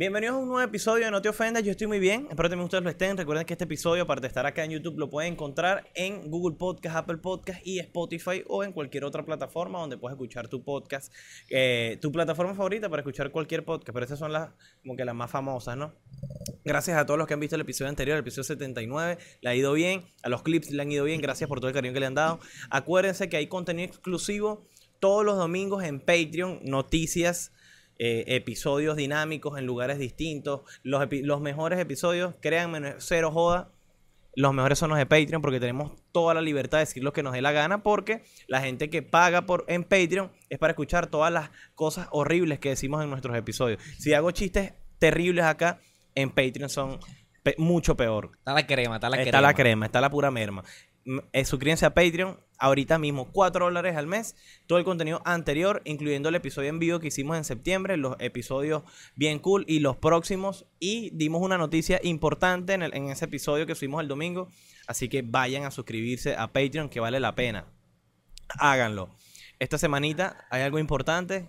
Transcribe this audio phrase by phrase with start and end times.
[0.00, 1.62] Bienvenidos a un nuevo episodio de No Te Ofendas.
[1.62, 2.26] Yo estoy muy bien.
[2.30, 3.18] Espero que ustedes lo estén.
[3.18, 6.56] Recuerden que este episodio, aparte de estar acá en YouTube, lo pueden encontrar en Google
[6.56, 11.12] Podcast, Apple Podcast y Spotify o en cualquier otra plataforma donde puedes escuchar tu podcast.
[11.50, 13.92] eh, tu plataforma favorita para escuchar cualquier podcast.
[13.92, 15.92] Pero esas son las como que las más famosas, ¿no?
[16.64, 19.18] Gracias a todos los que han visto el episodio anterior, el episodio 79.
[19.42, 20.06] Le ha ido bien.
[20.22, 21.20] A los clips le han ido bien.
[21.20, 22.40] Gracias por todo el cariño que le han dado.
[22.70, 24.66] Acuérdense que hay contenido exclusivo
[24.98, 26.60] todos los domingos en Patreon.
[26.62, 27.52] Noticias
[28.02, 30.62] eh, episodios dinámicos en lugares distintos.
[30.82, 33.70] Los, epi- los mejores episodios, créanme, cero joda.
[34.36, 37.22] Los mejores son los de Patreon porque tenemos toda la libertad de decir lo que
[37.22, 41.08] nos dé la gana porque la gente que paga por en Patreon es para escuchar
[41.08, 43.82] todas las cosas horribles que decimos en nuestros episodios.
[43.98, 45.80] Si hago chistes terribles acá,
[46.14, 47.00] en Patreon son
[47.42, 48.30] pe- mucho peor.
[48.38, 49.42] Está la crema, está la está crema.
[49.42, 50.62] la crema, está la pura merma.
[51.32, 54.36] Eh, suscríbanse a Patreon ahorita mismo, 4 dólares al mes.
[54.66, 58.82] Todo el contenido anterior, incluyendo el episodio en vivo que hicimos en septiembre, los episodios
[59.16, 60.66] bien cool y los próximos.
[60.78, 64.48] Y dimos una noticia importante en, en ese episodio que subimos el domingo.
[64.86, 67.66] Así que vayan a suscribirse a Patreon, que vale la pena.
[68.58, 69.10] Háganlo.
[69.58, 71.48] Esta semanita hay algo importante.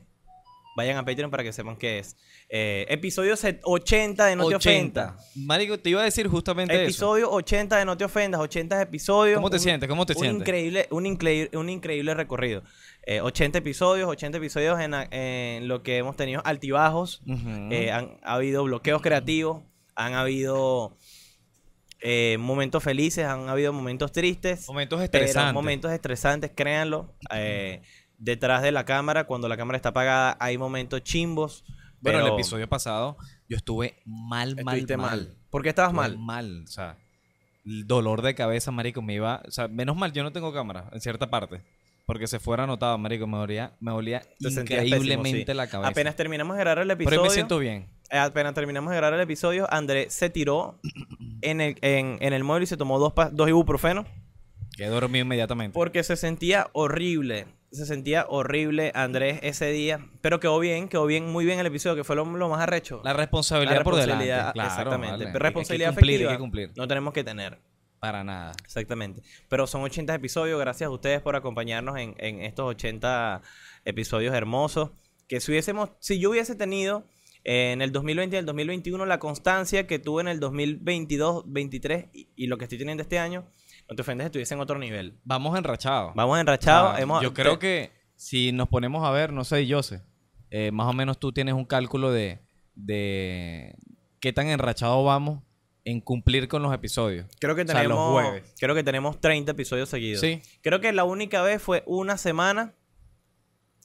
[0.75, 2.15] Vayan a Patreon para que sepan qué es.
[2.47, 4.69] Eh, episodio set- 80 de No Te 80.
[5.15, 5.31] Ofendas.
[5.35, 6.83] Marico, te iba a decir justamente eso.
[6.83, 9.35] Episodio 80 de No Te Ofendas, 80 episodios.
[9.35, 9.89] ¿Cómo te Un- sientes?
[9.89, 10.39] ¿Cómo te un sientes?
[10.47, 12.63] Increíble, un, increíble, un increíble recorrido.
[13.05, 17.21] Eh, 80 episodios, 80 episodios en, en lo que hemos tenido altibajos.
[17.69, 19.63] Eh, han ha habido bloqueos creativos,
[19.95, 20.95] han habido
[21.99, 24.67] eh, momentos felices, han habido momentos tristes.
[24.67, 25.53] Momentos estresantes.
[25.53, 27.13] momentos estresantes, créanlo.
[27.35, 27.81] Eh,
[28.21, 31.63] detrás de la cámara, cuando la cámara está apagada, hay momentos chimbos.
[31.99, 33.17] Bueno, pero el episodio pasado
[33.49, 34.97] yo estuve mal, mal, mal.
[34.97, 35.35] mal.
[35.49, 36.17] ¿Por qué estabas Estuve mal?
[36.17, 36.97] Mal, o sea,
[37.65, 39.41] el dolor de cabeza, marico, me iba...
[39.47, 41.61] O sea, menos mal yo no tengo cámara en cierta parte.
[42.07, 45.53] Porque se fuera anotado, marico, me dolía, me dolía increíblemente pésimo, sí.
[45.53, 45.89] la cabeza.
[45.91, 47.21] Apenas terminamos de grabar el Pero episodio.
[47.21, 47.87] hoy me siento bien.
[48.09, 50.79] Apenas terminamos de grabar el episodio, André se tiró
[51.41, 54.05] en el, en, en el móvil y se tomó dos, pa- dos ibuprofenos
[54.75, 55.73] Quedé dormido inmediatamente.
[55.73, 57.45] porque se sentía horrible.
[57.71, 60.05] Se sentía horrible Andrés ese día.
[60.21, 63.01] Pero quedó bien, quedó bien, muy bien el episodio, que fue lo, lo más arrecho.
[63.03, 64.53] La responsabilidad, La por responsabilidad, delante.
[64.53, 65.11] Claro, exactamente.
[65.11, 65.25] vale.
[65.27, 66.71] Hay que responsabilidad cumplir, afectiva Hay que cumplir.
[66.75, 67.59] no tenemos que tener.
[67.99, 68.51] Para nada.
[68.63, 69.21] Exactamente.
[69.47, 70.59] Pero son 80 episodios.
[70.59, 73.41] Gracias a ustedes por acompañarnos en, en estos 80
[73.85, 74.89] episodios hermosos.
[75.29, 77.05] Que si hubiésemos, si yo hubiese tenido
[77.43, 82.07] eh, en el 2020 y el 2021 la constancia que tuve en el 2022, 23
[82.11, 83.45] y, y lo que estoy teniendo este año,
[83.89, 85.19] no te ofendes, estuviese en otro nivel.
[85.23, 86.13] Vamos enrachados.
[86.15, 86.93] Vamos enrachados.
[86.97, 90.01] Ah, hemos- yo creo te- que si nos ponemos a ver, no sé, yo sé,
[90.49, 92.39] eh, más o menos tú tienes un cálculo de,
[92.75, 93.75] de
[94.19, 95.41] qué tan enrachados vamos
[95.83, 97.25] en cumplir con los episodios.
[97.39, 98.53] Creo que o sea, los tenemos, jueves.
[98.59, 100.21] creo que tenemos 30 episodios seguidos.
[100.21, 100.41] Sí.
[100.61, 102.75] Creo que la única vez fue una semana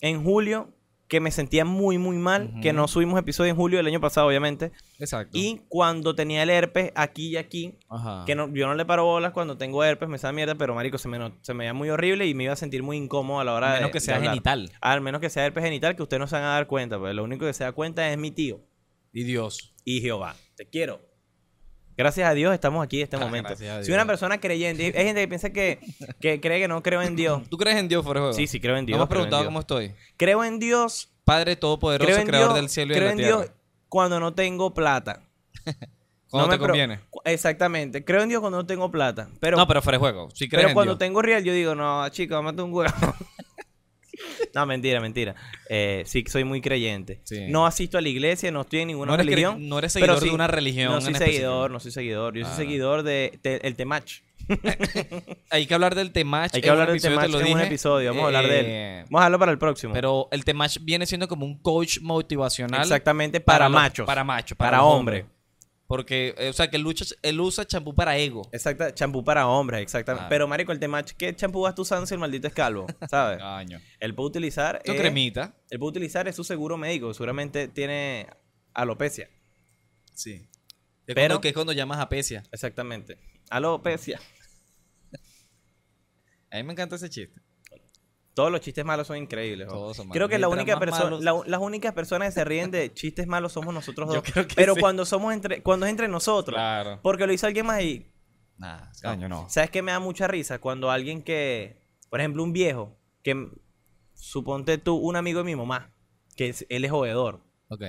[0.02, 0.74] en julio
[1.08, 4.26] que me sentía muy, muy mal, que no subimos episodio en julio del año pasado,
[4.26, 4.72] obviamente.
[4.98, 5.38] Exacto.
[5.38, 8.24] Y cuando tenía el herpes aquí y aquí, Ajá.
[8.26, 10.98] que no, yo no le paro bolas cuando tengo herpes, me sabe mierda, pero marico,
[10.98, 13.38] se me, no- se me veía muy horrible y me iba a sentir muy incómodo
[13.40, 14.30] a la hora de menos que de sea hablar.
[14.32, 14.72] genital.
[14.80, 17.14] Al menos que sea herpes genital, que ustedes no se van a dar cuenta, pues
[17.14, 18.60] lo único que se da cuenta es mi tío
[19.12, 19.74] Y Dios.
[19.84, 20.34] y Jehová.
[20.56, 21.00] Te quiero.
[21.96, 23.56] Gracias a Dios estamos aquí en este Ah, momento.
[23.56, 24.92] Soy una persona creyente.
[24.96, 25.78] Hay gente que piensa que,
[26.20, 27.42] que cree que no creo en Dios.
[27.48, 28.32] ¿Tú crees en Dios, juego?
[28.32, 28.98] Sí, sí, creo en Dios.
[28.98, 29.48] No me has creo en preguntado Dios.
[29.48, 29.94] cómo estoy.
[30.16, 31.10] Creo en Dios.
[31.24, 33.40] Padre Todopoderoso, Creo en creador Dios, del cielo y creo de en la tierra.
[33.42, 33.50] Dios
[33.88, 35.22] cuando no tengo plata.
[36.28, 37.00] Cuando No te conviene.
[37.24, 38.04] Exactamente.
[38.04, 39.28] Creo en Dios cuando no tengo plata.
[39.38, 40.28] Pero, no, pero fuera de juego.
[40.34, 40.98] Sí crees pero en cuando Dios.
[40.98, 42.92] tengo real, yo digo, no, chico, mate un huevo.
[44.54, 45.34] no, mentira, mentira.
[45.68, 47.20] Eh, sí, soy muy creyente.
[47.24, 47.46] Sí.
[47.48, 49.68] No asisto a la iglesia, no estoy en ninguna No eres, cre- religión.
[49.68, 51.36] no eres pero seguidor sí- de una religión No en soy específico.
[51.36, 52.34] seguidor, no soy seguidor.
[52.34, 52.56] Yo soy Claro.
[52.56, 54.20] seguidor de, de- el Temach.
[55.50, 56.54] Hay que hablar del Temach.
[56.54, 58.10] Hay que hablar del te Temach en un episodio.
[58.10, 58.66] Vamos a hablar de él.
[58.68, 59.92] Eh, Vamos a hablarlo para el próximo.
[59.92, 62.82] Pero el Temach viene siendo como un coach motivacional.
[62.82, 64.06] Exactamente, para, machos.
[64.06, 64.56] Para machos.
[64.56, 65.22] Para hombres.
[65.22, 65.35] hombres.
[65.86, 68.48] Porque, eh, o sea, que él, lucha, él usa champú para ego.
[68.52, 70.22] Exacto, champú para hombres, exactamente.
[70.22, 70.30] Claro.
[70.30, 72.86] Pero, marico, el Temach, ¿qué champú vas tú usando si el maldito es calvo?
[73.08, 73.38] ¿Sabes?
[73.38, 73.80] Caño.
[74.00, 74.82] Él puede utilizar...
[74.84, 75.54] Tu eh, cremita.
[75.70, 77.14] Él puede utilizar es su seguro médico.
[77.14, 78.26] Seguramente tiene
[78.74, 79.30] alopecia.
[80.12, 80.48] Sí.
[81.06, 82.42] Que Pero- cuando, que es cuando llamas a Pecia.
[82.50, 83.18] Exactamente.
[83.48, 84.20] Alopecia.
[86.50, 87.40] A mí me encanta ese chiste.
[88.36, 89.66] Todos los chistes malos son increíbles.
[89.66, 90.30] Todos son Creo malos.
[90.30, 92.92] que la Mientras única más persona, malos- la- las únicas personas que se ríen de
[92.92, 94.24] chistes malos somos nosotros Yo dos.
[94.30, 94.80] creo que Pero sí.
[94.80, 96.54] cuando somos entre, cuando es entre nosotros.
[96.54, 97.00] Claro.
[97.02, 98.12] Porque lo hizo alguien más y
[98.58, 99.48] Nah, caño, no.
[99.48, 100.58] ¿Sabes qué me da mucha risa?
[100.58, 103.48] Cuando alguien que, por ejemplo, un viejo, que
[104.14, 105.94] suponte tú, un amigo de mi mamá,
[106.36, 107.82] que es- él es jugador, Ok.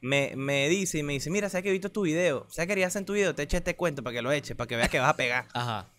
[0.00, 2.46] me, me dice y me dice, mira, ¿sabes que he visto tu video?
[2.48, 3.34] ¿Sabes que querías en tu video?
[3.34, 5.46] Te eché este cuento para que lo eches, para que veas que vas a pegar.
[5.52, 5.92] Ajá.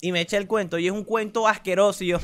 [0.00, 2.18] Y me echa el cuento y es un cuento asqueroso y yo,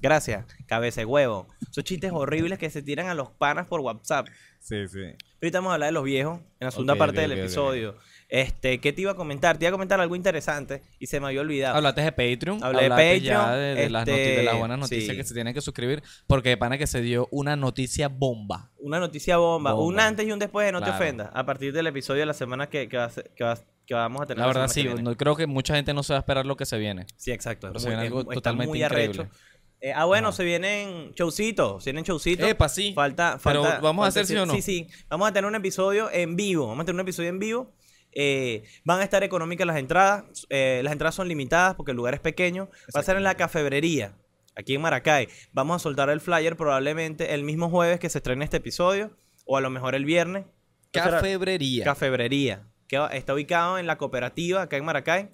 [0.00, 1.48] gracias, cabeza de huevo.
[1.70, 4.28] Son chistes horribles que se tiran a los panas por WhatsApp.
[4.60, 5.00] Sí, sí.
[5.40, 7.96] Ahorita vamos a hablar de los viejos en la segunda parte del episodio.
[8.28, 9.56] Este, ¿qué te iba a comentar?
[9.56, 11.76] Te iba a comentar algo interesante y se me había olvidado.
[11.76, 12.62] Hablaste de Patreon.
[12.62, 15.16] Hablé de hablaste ya Patreon, de, de las este, noti- de las buenas noticias sí.
[15.16, 16.02] que se tienen que suscribir.
[16.26, 18.70] Porque de pana que se dio una noticia bomba.
[18.78, 20.06] Una noticia bomba, un Bomba.
[20.06, 20.92] antes y un después de No Claro.
[20.98, 23.58] te ofendas, a partir del episodio de la semana que, que, va que, va-
[23.88, 24.40] que vamos a tener.
[24.42, 24.84] La verdad, sí.
[24.84, 27.06] No, creo que mucha gente no se va a esperar lo que se viene.
[27.16, 27.68] Sí, exacto.
[27.68, 29.22] Pero se viene algo totalmente muy increíble.
[29.22, 29.34] arrecho.
[29.80, 30.36] Eh, ah, bueno, Ajá.
[30.36, 32.46] se vienen showcitos, se vienen showcitos.
[32.46, 32.92] Epa, sí.
[32.94, 34.52] Falta, Pero, falta- ¿vamos a hacer sí o no?
[34.54, 34.88] Sí, sí.
[35.08, 36.66] Vamos a tener un episodio en vivo.
[36.68, 37.72] Vamos a tener un episodio en vivo.
[38.12, 40.24] Eh, van a estar económicas las entradas.
[40.50, 42.68] eh, las entradas son limitadas porque el lugar es pequeño.
[42.94, 44.14] Va a ser en la cafebrería,
[44.56, 45.28] aquí en Maracay.
[45.52, 49.16] Vamos a soltar el flyer probablemente el mismo jueves que se estrene este episodio.
[49.46, 50.44] O a lo mejor el viernes.
[50.90, 51.84] Cafebrería.
[51.84, 55.30] Cafebrería, que está ubicado en la cooperativa acá en Maracay.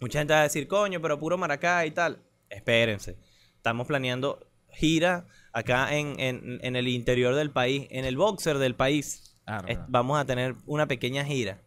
[0.00, 2.18] Mucha gente va a decir, coño, pero puro Maracay y tal.
[2.50, 3.16] Espérense.
[3.56, 8.74] Estamos planeando gira acá en, en- en el interior del país, en el boxer del
[8.74, 9.32] país.
[9.46, 9.84] Claro.
[9.88, 11.62] vamos a tener una pequeña gira.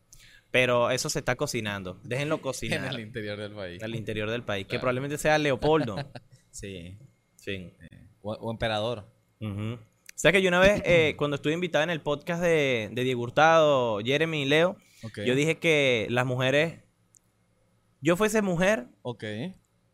[0.52, 2.00] Pero eso se está cocinando.
[2.04, 3.82] Déjenlo en cocinar el interior del país.
[3.84, 4.68] al interior del país.
[4.68, 5.96] Que probablemente sea Leopoldo.
[6.52, 6.98] Sí.
[7.36, 7.72] sí.
[8.22, 9.06] O, o emperador.
[10.20, 13.04] O sea que yo una vez, eh, cuando estuve invitado en el podcast de, de
[13.06, 14.76] Diego Hurtado, Jeremy y Leo.
[15.26, 16.80] Yo dije que las mujeres.
[18.02, 19.24] Yo fuese mujer Ok.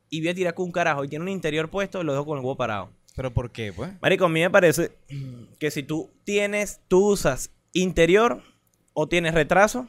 [0.10, 2.40] y voy a tirar con un carajo y tiene un interior puesto, lo dejo con
[2.40, 2.92] el huevo parado.
[3.16, 3.92] ¿Pero por qué, pues?
[4.02, 4.92] Marico, a mí me parece
[5.60, 8.42] que si tú tienes, tú usas interior
[8.94, 9.88] o tienes retraso,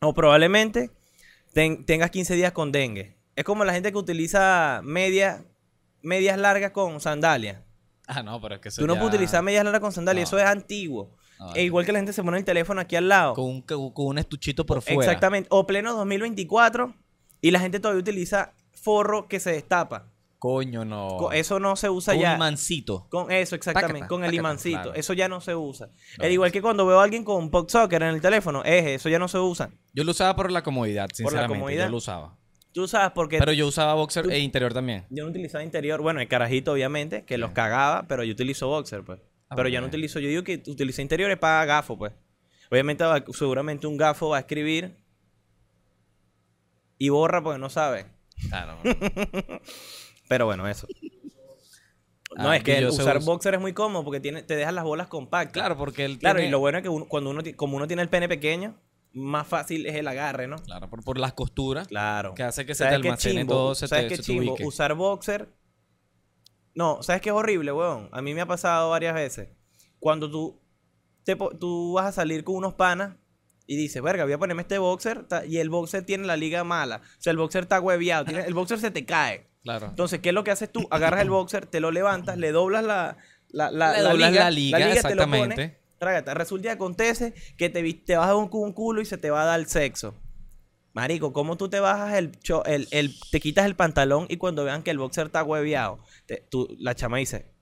[0.00, 0.90] o probablemente
[1.52, 3.16] ten- tengas 15 días con dengue.
[3.36, 5.42] Es como la gente que utiliza medias,
[6.02, 7.62] medias largas con sandalias.
[8.18, 10.30] Ah, no, pero es que eso Tú no ya- puedes utilizar medias largas con sandalias,
[10.30, 10.38] No.
[10.38, 11.16] eso es antiguo.
[11.40, 13.34] No, E igual que la gente se pone el teléfono aquí al lado.
[13.34, 15.00] Con un, con un estuchito por fuera.
[15.02, 15.48] Exactamente.
[15.50, 16.94] O pleno 2024
[17.40, 20.08] y la gente todavía utiliza forro que se destapa.
[20.38, 21.32] Coño, no.
[21.32, 22.30] Eso no se usa Con ya.
[22.30, 23.06] un imancito.
[23.10, 23.94] Con eso, exactamente.
[24.00, 24.82] Tácata, con el tácata, imancito.
[24.82, 24.94] claro.
[24.94, 25.88] Eso ya no se usa.
[26.18, 26.24] No.
[26.24, 29.08] Al igual que cuando veo a alguien con pop soccer en el teléfono, es eso
[29.08, 29.70] ya no se usa.
[29.94, 31.54] Yo lo usaba por la comodidad, la sinceramente.
[31.58, 31.84] comodidad.
[31.86, 32.36] Yo lo usaba.
[32.76, 35.06] Tú sabes porque Pero yo usaba boxer tú- e interior también.
[35.08, 36.02] yo no utilizaba interior.
[36.02, 39.18] Bueno, el carajito, obviamente, que los cagaba, pero yo utilizo boxer, pues.
[39.48, 39.88] Ah, pero ya no bueno.
[39.96, 40.20] utilizo.
[40.20, 42.12] Yo digo que utilicé interiores para gafo, pues.
[42.70, 44.94] Obviamente, va- seguramente un gafo va a escribir
[46.98, 48.06] y borra porque no sabe.
[48.50, 48.76] Claro.
[50.28, 50.86] Pero bueno, eso.
[52.36, 54.74] No, Ah, es que yo usar us- boxer es muy cómodo porque tiene, te dejas
[54.74, 55.54] las bolas compactas.
[55.54, 57.86] claro, porque él Claro, tiene- y lo bueno es que uno- cuando uno, como uno
[57.86, 58.76] tiene el pene pequeño,
[59.16, 60.56] más fácil es el agarre, ¿no?
[60.56, 61.88] Claro, por, por las costuras.
[61.88, 62.34] Claro.
[62.34, 63.52] Que hace que se te ¿Sabes qué almacene chimbo?
[63.54, 64.52] todo, se ¿Sabes te- qué se te chimbo?
[64.52, 64.64] ubique.
[64.66, 65.48] Usar boxer.
[66.74, 68.08] No, ¿sabes qué es horrible, weón?
[68.12, 69.48] A mí me ha pasado varias veces.
[69.98, 70.60] Cuando tú,
[71.24, 73.16] te po- tú vas a salir con unos panas
[73.66, 76.96] y dices, verga, voy a ponerme este boxer y el boxer tiene la liga mala.
[77.02, 78.26] O sea, el boxer está hueviado.
[78.26, 79.48] tiene- el boxer se te cae.
[79.62, 79.86] Claro.
[79.86, 80.86] Entonces, ¿qué es lo que haces tú?
[80.90, 83.16] Agarras el boxer, te lo levantas, le doblas la,
[83.48, 85.80] la, la, Le doblas la liga, lo exactamente.
[85.98, 86.34] Trágate.
[86.34, 89.46] Resulta que acontece que te, te a un, un culo y se te va a
[89.46, 90.14] dar sexo.
[90.92, 94.64] Marico, ¿cómo tú te bajas el, cho- el, el- te quitas el pantalón y cuando
[94.64, 97.52] vean que el boxer está hueviado, te- tú- la chama dice,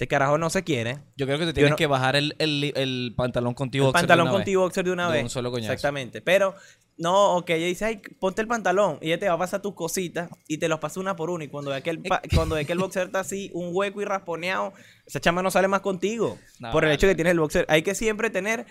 [0.00, 0.96] este carajo no se quiere.
[1.14, 3.88] Yo creo que te tienes no- que bajar el, el, el pantalón contigo.
[3.88, 5.22] el pantalón con T-Boxer de una De vez.
[5.24, 5.74] un solo coñazo.
[5.74, 6.22] Exactamente.
[6.22, 6.54] Pero,
[6.96, 8.96] no, ok, ella dice, ay, ponte el pantalón.
[9.02, 11.44] Y ella te va a pasar tus cositas y te los pasa una por una.
[11.44, 12.02] Y cuando ve que el,
[12.34, 14.72] cuando ve que el boxer está así, un hueco y rasponeado,
[15.04, 16.38] esa chama no sale más contigo.
[16.60, 16.94] No, por el vale.
[16.94, 17.66] hecho de que tienes el boxer.
[17.68, 18.64] Hay que siempre tener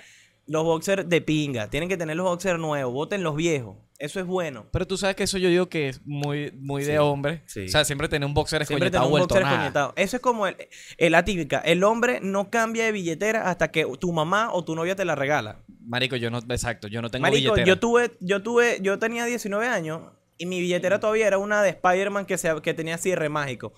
[0.50, 1.70] los boxers de pinga.
[1.70, 2.94] Tienen que tener los boxers nuevos.
[2.94, 3.78] Voten los viejos.
[4.00, 4.66] Eso es bueno.
[4.72, 7.44] Pero tú sabes que eso yo digo que es muy, muy Sí, de hombre.
[7.46, 7.66] sí.
[7.66, 9.94] O sea, siempre tener un boxer Siempre escoñetado tener un vuelto boxer nada.
[9.96, 10.56] Eso es como el,
[10.98, 11.60] el- la típica.
[11.60, 15.16] El hombre no cambia de billetera hasta que tu mamá o tu novia te la
[15.16, 15.60] regala.
[15.86, 16.38] Marico, yo no...
[16.40, 17.66] Exacto, yo no tengo Marico, billetera.
[17.68, 20.02] yo tuve, yo tuve, yo tenía 19 años
[20.38, 23.74] y mi billetera todavía era una de Spider-Man que, se, que tenía cierre mágico.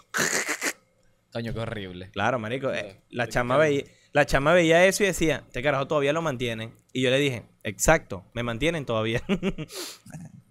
[1.34, 2.12] Coño, qué horrible.
[2.12, 2.72] Claro, marico.
[2.72, 6.74] eh, la, chama veía, la chama veía eso y decía, este carajo todavía lo mantienen.
[6.94, 9.22] Y yo le dije, exacto, me mantienen todavía.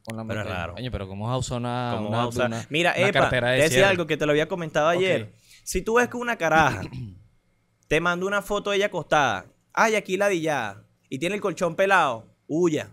[0.05, 0.75] Con la Pero es raro.
[0.75, 2.47] Coño, pero ¿cómo vas a usar una, ¿Cómo una- vas a usar?
[2.47, 5.33] una- Mira, una Epa, cartera te de decía algo que te lo había comentado ayer.
[5.62, 6.83] Si tú ves que una caraja
[7.88, 12.35] te manda una foto de ella acostada, ay, aquí ladillada, y tiene el colchón pelado,
[12.49, 12.90] huya.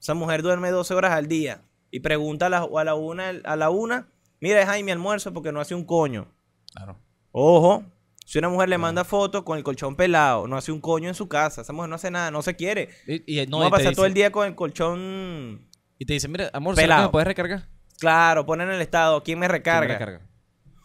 [0.00, 1.62] Esa mujer duerme 12 horas al día.
[1.90, 4.08] Y pregunta a la, a la una, a la una,
[4.40, 6.28] mira, es ahí mi almuerzo porque no hace un coño.
[6.72, 6.98] Claro.
[7.32, 7.84] Ojo,
[8.30, 11.14] si una mujer le manda fotos con el colchón pelado, no hace un coño en
[11.14, 12.90] su casa, esa mujer no hace nada, no se quiere.
[13.06, 15.66] Y, y- No, no, va a pasar todo el día con el colchón
[15.98, 17.08] Y te dice, mira, amor, ¿será que Pelado.
[17.08, 17.68] me puedes recargar?
[17.98, 20.20] claro, ponen en el estado, ¿quién me ¿Quién me recarga?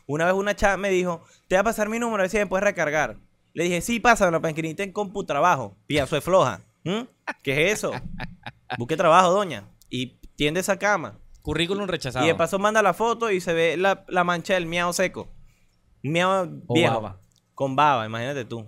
[0.07, 2.37] Una vez una chava me dijo, te va a pasar mi número, a ver si
[2.37, 3.17] me puedes recargar.
[3.53, 5.77] Le dije, sí, pásamelo para que en computrabajo.
[5.85, 6.61] Pía, soy floja.
[6.85, 7.01] ¿Mm?
[7.43, 7.91] ¿Qué es eso?
[8.77, 9.65] Busque trabajo, doña.
[9.89, 11.19] Y tiende esa cama.
[11.41, 12.25] Currículum rechazado.
[12.25, 15.27] Y de paso manda la foto y se ve la, la mancha del miau seco.
[16.01, 17.01] Miau O viejo.
[17.01, 17.19] baba.
[17.55, 18.65] Con baba, imagínate tú.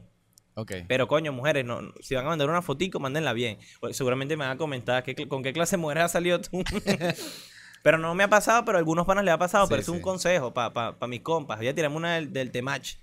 [0.55, 0.71] Ok.
[0.87, 3.57] Pero coño, mujeres, no, si van a mandar una fotico, mándenla bien.
[3.81, 6.39] O- Seguramente me van a comentar ¿qué cl- con qué clase de mujeres has salido
[6.39, 6.63] tú.
[7.83, 9.65] pero no me ha pasado, pero a algunos panas le ha pasado.
[9.65, 11.57] Sí, pero es un consejo para pa, pa mis compas.
[11.57, 12.95] Voy a tirarme una del, del Temach.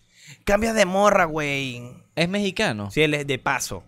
[0.45, 1.83] Cambia de morra, güey.
[2.15, 2.91] ¿Es mexicano?
[2.91, 3.83] Sí, él es de paso.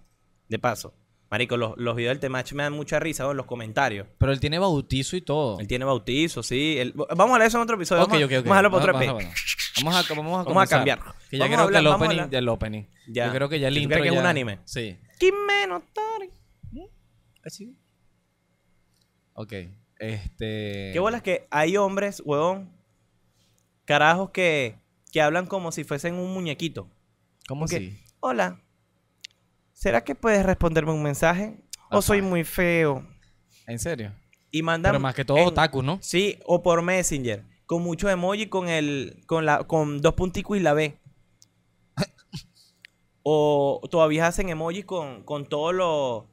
[0.48, 0.92] De paso.
[1.30, 4.06] Marico, los, los videos del Temach me dan mucha risa en los comentarios.
[4.18, 5.58] Pero él tiene bautizo y todo.
[5.58, 6.76] Él tiene bautizo, sí.
[6.78, 8.02] Él- vamos a de eso en otro episodio.
[8.04, 8.44] Ok, vamos, a- ok, ok.
[8.48, 9.28] vamos a hablarlo para otro.
[9.82, 10.98] Vamos- a, vamos a, Vamos a cambiar.
[11.30, 12.30] Que ya Vamos creo que hablar- el vamos a opening, hablar.
[12.30, 12.82] del opening.
[13.08, 13.26] Ya.
[13.26, 14.58] Yo creo que ya el ¿Tú intro crees que es un ya- anime?
[14.64, 14.98] Sí.
[15.18, 16.30] Kimeno Tori.
[17.44, 17.76] Así.
[19.34, 19.52] Ok.
[19.98, 20.90] Este...
[20.92, 22.70] Qué bolas que hay hombres, huevón,
[23.84, 24.76] carajos que,
[25.12, 26.88] que hablan como si fuesen un muñequito.
[27.48, 28.00] ¿Cómo que, así?
[28.20, 28.60] Hola,
[29.72, 31.56] ¿será que puedes responderme un mensaje?
[31.90, 33.06] ¿O soy muy feo?
[33.66, 34.12] ¿En serio?
[34.50, 34.92] Y mandan...
[34.92, 35.98] Pero más que todo en- otaku, ¿no?
[36.00, 37.44] Sí, o por Messenger.
[37.66, 39.22] Con muchos emoji con el.
[39.26, 39.64] con la.
[39.64, 40.98] con dos punticos y la B.
[43.22, 46.28] o todavía hacen emojis con, con todo lo.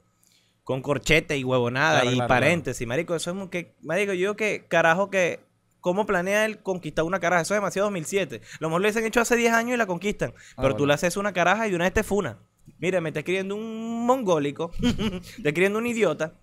[0.64, 3.14] con corchete y huevonada Claro, y claro, paréntesis, marico.
[3.14, 3.74] Eso es que.
[3.82, 5.40] Marico, yo digo que carajo que.
[5.80, 7.42] ¿Cómo planea él conquistar una caraja?
[7.42, 8.40] Eso es demasiado 2007.
[8.60, 10.32] Lo mejor lo hubiesen hecho hace 10 años y la conquistan.
[10.56, 12.38] Pero tú le haces una caraja y una vez te funa.
[12.78, 14.70] Mira, me está escribiendo un mongólico.
[14.80, 14.86] te
[15.38, 16.34] está escribiendo un idiota.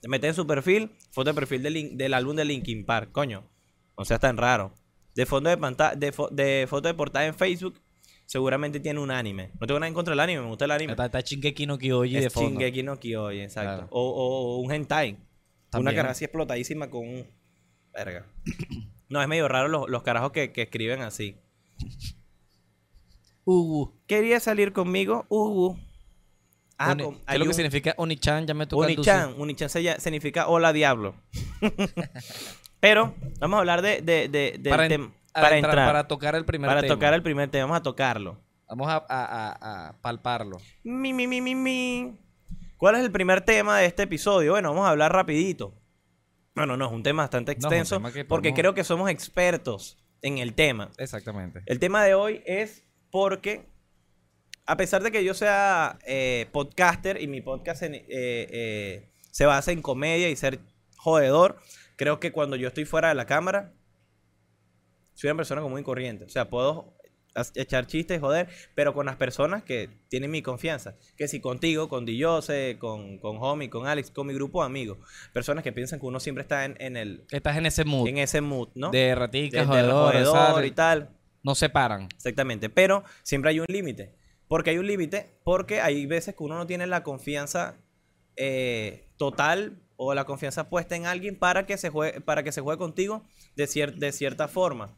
[0.00, 3.48] Te metes en su perfil, foto de perfil del, del álbum de Linkin Park, coño.
[3.98, 4.72] No seas tan raro.
[5.14, 7.80] De fondo de pantalla, de, fo- de foto de portada en Facebook,
[8.26, 9.50] seguramente tiene un anime.
[9.60, 10.92] No tengo nada en contra del anime, me gusta el anime.
[10.92, 12.50] Está, está Shingeki no Kyoji de es fondo.
[12.60, 13.70] Shingeki no Kyojin, exacto.
[13.76, 13.86] Claro.
[13.90, 15.10] O, o- o un hentai.
[15.12, 15.20] Una
[15.70, 15.96] También.
[15.96, 17.26] cara así explotadísima con un...
[17.92, 18.26] Verga.
[19.08, 21.36] No, es medio raro los, los carajos que, que escriben así.
[23.44, 25.76] Uh, Quería salir conmigo, uh.
[26.78, 28.46] Ah, Oni- con- ¿Qué es lo que un- significa Onichan?
[28.46, 28.86] Ya me toca
[29.36, 31.14] Unichan se- significa hola diablo.
[32.84, 36.34] Pero vamos a hablar de, de, de- para, en- para para entrar, entrar, para tocar
[36.34, 36.94] el primer para tema.
[36.94, 38.38] tocar el primer tema, vamos a tocarlo.
[38.68, 40.58] Vamos a, a- a- a palparlo.
[40.82, 42.18] Mi, mi, mi, mi, mi.
[42.76, 44.52] ¿Cuál es el primer tema de este episodio?
[44.52, 45.74] Bueno, vamos a hablar rapidito.
[46.54, 49.96] Bueno, no, es un tema bastante No, extenso tema porque podemos- creo que somos expertos
[50.20, 50.90] en el tema.
[50.98, 51.62] Exactamente.
[51.64, 53.66] El tema de hoy es porque,
[54.66, 59.46] a pesar de que yo sea eh, podcaster y mi podcast en- eh, eh, se
[59.46, 60.60] basa en comedia y ser
[60.96, 61.58] jodedor,
[61.96, 63.72] creo que cuando yo estoy fuera de la cámara,
[65.14, 66.24] soy una persona común y corriente.
[66.24, 66.92] O sea, puedo
[67.56, 70.94] echar chistes, joder, pero con las personas que tienen mi confianza.
[71.16, 74.98] Que si contigo, con Dillose, con, con Homie, con Alex, con mi grupo de amigos.
[75.32, 78.06] Personas que piensan que uno siempre está en, en el, Que estás en ese mood.
[78.08, 78.90] en ese mood, ¿no?
[78.90, 81.10] De De- ratica, del jodedor, jodedor sal- y tal.
[81.42, 82.08] No se paran.
[82.14, 84.14] Exactamente, pero siempre hay un límite.
[84.48, 85.30] ¿Por qué hay un límite?
[85.42, 87.76] Porque hay veces que uno no tiene la confianza
[88.36, 92.60] eh, total o la confianza puesta en alguien para que se juegue, para que se
[92.60, 93.24] juegue contigo
[93.56, 94.96] de, cier- de cierta forma.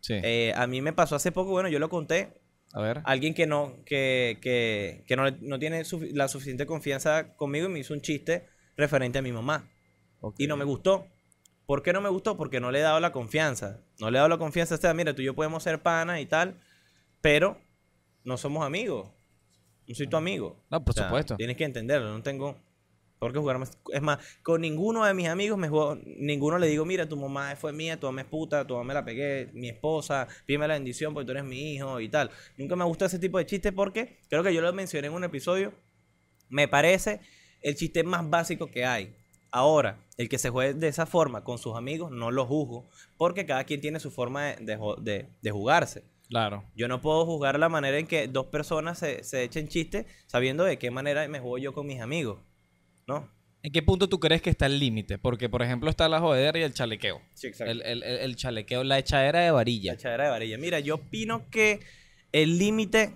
[0.00, 0.14] Sí.
[0.22, 2.40] Eh, a mí me pasó hace poco, bueno, yo lo conté,
[2.72, 3.02] a ver.
[3.04, 5.82] alguien que no, que, que, que no, no tiene
[6.12, 9.68] la suficiente confianza conmigo y me hizo un chiste referente a mi mamá.
[10.38, 11.06] Y no me gustó.
[11.66, 12.36] ¿Por qué no me gustó?
[12.36, 13.80] Porque no le he dado la confianza.
[14.00, 14.74] No le he dado la confianza.
[14.76, 16.60] O sea, mira, tú y yo podemos ser panas y tal,
[17.20, 17.60] pero
[18.24, 19.10] no somos amigos.
[19.86, 20.64] No soy tu amigo.
[20.70, 21.36] No, por O sea, supuesto.
[21.36, 22.10] Tienes que entenderlo.
[22.16, 22.56] No tengo
[23.22, 23.78] por qué jugar más.
[23.92, 27.54] Es más, con ninguno de mis amigos me juego, ninguno le digo, mira, tu mamá
[27.54, 30.74] fue mía, tu mamá es puta, tu mamá me la pegué, mi esposa, pídeme la
[30.74, 32.30] bendición porque tú eres mi hijo y tal.
[32.58, 35.22] Nunca me gustó ese tipo de chistes porque creo que yo lo mencioné en un
[35.22, 35.72] episodio.
[36.48, 37.20] Me parece
[37.60, 39.14] el chiste más básico que hay.
[39.52, 42.84] Ahora, el que se juegue de esa forma con sus amigos, no lo juzgo,
[43.18, 46.02] porque cada quien tiene su forma de, de- de jugarse.
[46.28, 46.64] Claro.
[46.74, 50.64] Yo no puedo juzgar la manera en que dos personas se, se echen chistes sabiendo
[50.64, 52.38] de qué manera me juego yo con mis amigos.
[53.06, 53.28] ¿No?
[53.64, 55.18] ¿En qué punto tú crees que está el límite?
[55.18, 57.20] Porque, por ejemplo, está la jodedera y el chalequeo.
[57.34, 59.92] Sí, El, el- el- el chalequeo, la echadera de varilla.
[59.92, 60.58] La echadera de varilla.
[60.58, 61.80] Mira, yo opino que
[62.32, 63.14] el límite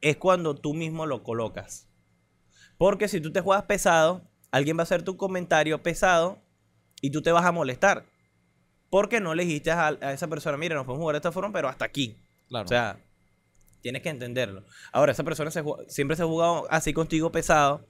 [0.00, 1.88] es cuando tú mismo lo colocas.
[2.76, 6.42] Porque si tú te juegas pesado, alguien va a hacer tu comentario pesado
[7.00, 8.06] y tú te vas a molestar.
[8.90, 11.52] Porque no le dijiste a, a esa persona, mira, nos podemos jugar de esta forma,
[11.52, 12.16] pero hasta aquí.
[12.48, 12.64] Claro.
[12.64, 12.98] O sea,
[13.80, 14.64] tienes que entenderlo.
[14.92, 17.86] Ahora, esa persona se siempre se ha jugado así contigo pesado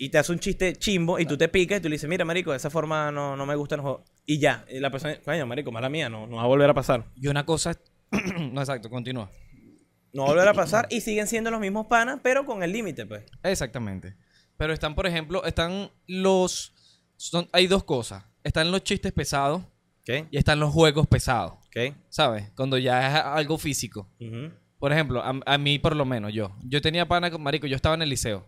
[0.00, 2.24] Y te hace un chiste chimbo y tú te picas y tú le dices, mira,
[2.24, 4.04] marico, de esa forma no, no me gusta el juego.
[4.24, 6.74] Y ya, y la persona, coño, marico, mala mía, no, no va a volver a
[6.74, 7.06] pasar.
[7.16, 7.76] Y una cosa...
[8.52, 9.30] no, exacto, continúa.
[10.12, 12.72] No va a volver a pasar y siguen siendo los mismos panas, pero con el
[12.72, 13.24] límite, pues.
[13.42, 14.14] Exactamente.
[14.56, 16.74] Pero están, por ejemplo, están los...
[17.16, 18.24] Son, hay dos cosas.
[18.44, 19.62] Están los chistes pesados
[20.02, 20.28] ¿Ok?
[20.30, 21.54] y están los juegos pesados.
[21.66, 21.94] ¿Ok?
[22.08, 22.50] ¿Sabes?
[22.54, 24.08] Cuando ya es algo físico.
[24.78, 26.56] Por ejemplo, a, a mí por lo menos, yo.
[26.62, 28.46] Yo tenía panas, con- marico, yo estaba en el liceo.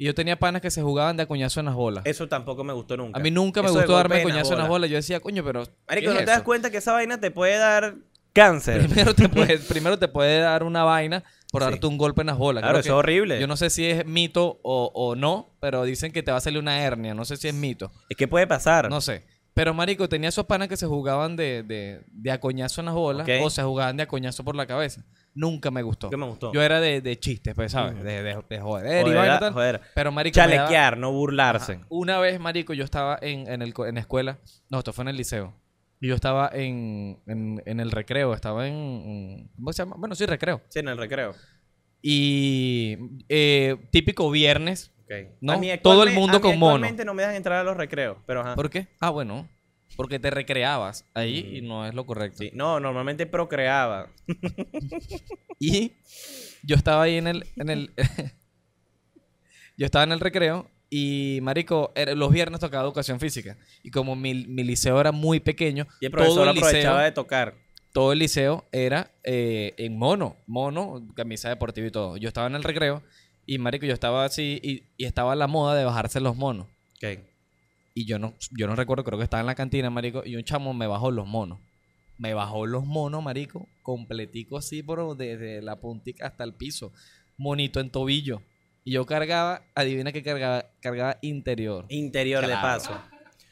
[0.00, 2.06] Y yo tenía panas que se jugaban de coñazo en las bolas.
[2.06, 3.20] Eso tampoco me gustó nunca.
[3.20, 4.88] A mí nunca me Eso de gustó darme golpe coñazo en las bolas.
[4.88, 5.64] Yo decía, coño, pero.
[5.66, 6.44] ¿qué Marico, es ¿no te das eso?
[6.44, 7.96] cuenta que esa vaina te puede dar
[8.32, 8.80] Cáncer.
[8.86, 11.70] Primero te puede, primero te puede dar una vaina por Sí.
[11.70, 12.62] darte un golpe en las bolas.
[12.62, 13.40] Claro, Creo eso que- es horrible.
[13.40, 16.40] Yo no sé si es mito o, o no, pero dicen que te va a
[16.40, 17.12] salir una hernia.
[17.12, 17.90] No sé si es mito.
[18.08, 18.88] Es que puede pasar.
[18.88, 19.24] No sé.
[19.52, 22.94] Pero, marico, tenía esos panas que se jugaban de, de, de a coñazo en las
[22.94, 23.34] bolas Ok.
[23.44, 25.04] o se jugaban de a coñazo por la cabeza.
[25.34, 26.10] Nunca me gustó.
[26.10, 26.52] ¿Qué me gustó?
[26.52, 28.02] Yo era de, de chistes, pues, ¿sabes?
[28.02, 29.52] De, de, de joder y Joder, vaina y tal.
[29.52, 29.80] joder.
[29.94, 31.72] Pero, marico, me daba- Chalequear, no burlarse.
[31.74, 31.86] Ajá.
[31.88, 34.38] Una vez, marico, yo estaba en, en, el, co- en la escuela.
[34.70, 35.54] No, esto fue en el liceo.
[36.00, 38.34] Y yo estaba en, en, en el recreo.
[38.34, 39.96] Estaba en, en- ¿Cómo se llama?
[39.98, 40.60] Bueno, sí, recreo.
[40.68, 41.34] Sí, en el recreo.
[42.02, 42.96] Y
[43.28, 44.92] eh, típico viernes.
[45.04, 45.12] Ok.
[45.40, 46.74] No, todo el mundo con mono.
[46.74, 48.54] Actualmente no me dejan entrar a los recreos, pero ajá.
[48.54, 48.88] ¿Por qué?
[49.00, 49.48] Ah, bueno.
[50.00, 52.38] Porque te recreabas ahí y no es lo correcto.
[52.38, 52.50] Sí.
[52.54, 54.10] No, normalmente procreaba.
[55.58, 55.92] Y
[56.62, 57.90] yo estaba ahí en el, en el
[59.76, 64.16] yo estaba en el recreo y marico, era- los viernes tocaba educación física y como
[64.16, 67.54] mi, mi liceo era muy pequeño, Y el todo profesor el aprovechaba liceo, de tocar.
[67.92, 72.16] todo el liceo era eh, en mono, mono, camisa deportiva y todo.
[72.16, 73.02] Yo estaba en el recreo
[73.46, 76.68] y marico, yo estaba así y, y estaba la moda de bajarse los monos.
[77.94, 80.44] Y yo no, yo no recuerdo, creo que estaba en la cantina, marico, y un
[80.44, 81.58] chamo me bajó los monos.
[82.18, 86.92] Me bajó los monos, marico, completico así, pero desde la puntica hasta el piso.
[87.36, 88.42] Monito en tobillo.
[88.84, 91.86] Y yo cargaba, adivina que cargaba, cargaba interior.
[91.88, 93.00] Interior de paso.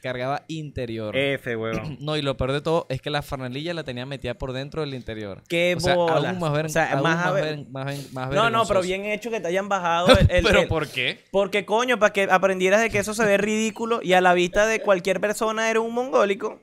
[0.01, 1.15] Cargaba interior.
[1.17, 1.97] F, huevón.
[2.01, 4.81] No, y lo peor de todo es que la franelilla la tenía metida por dentro
[4.81, 5.43] del interior.
[5.49, 6.25] Qué o sea, bolas.
[6.31, 8.81] aún más, ver- O sea, aún más más, ver- más ver- más No, no, pero
[8.81, 10.31] bien hecho que te hayan bajado el...
[10.31, 11.23] el- ¿Pero el- por qué?
[11.31, 14.65] Porque, coño, para que aprendieras de que eso se ve ridículo y a la vista
[14.65, 16.61] de cualquier persona eres un mongólico.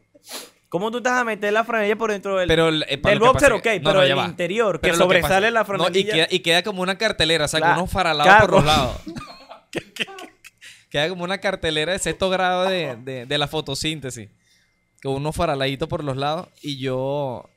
[0.69, 3.53] ¿Cómo tú vas a meter la franela por dentro del, Pero, eh, para del boxer,
[3.53, 4.25] ok, que- no, pero no, el va.
[4.27, 6.01] interior, que Pero sobresale pasa- la no, franelilla.
[6.01, 7.75] y, queda, y queda como una cartelera, o sea, Claro.
[7.75, 8.47] con unos faralados Claro.
[8.47, 8.97] por los lados.
[10.91, 14.29] queda como una cartelera de sexto grado de, de- de la fotosíntesis.
[15.03, 16.49] Con unos faraladitos por los lados.
[16.63, 17.49] Y yo.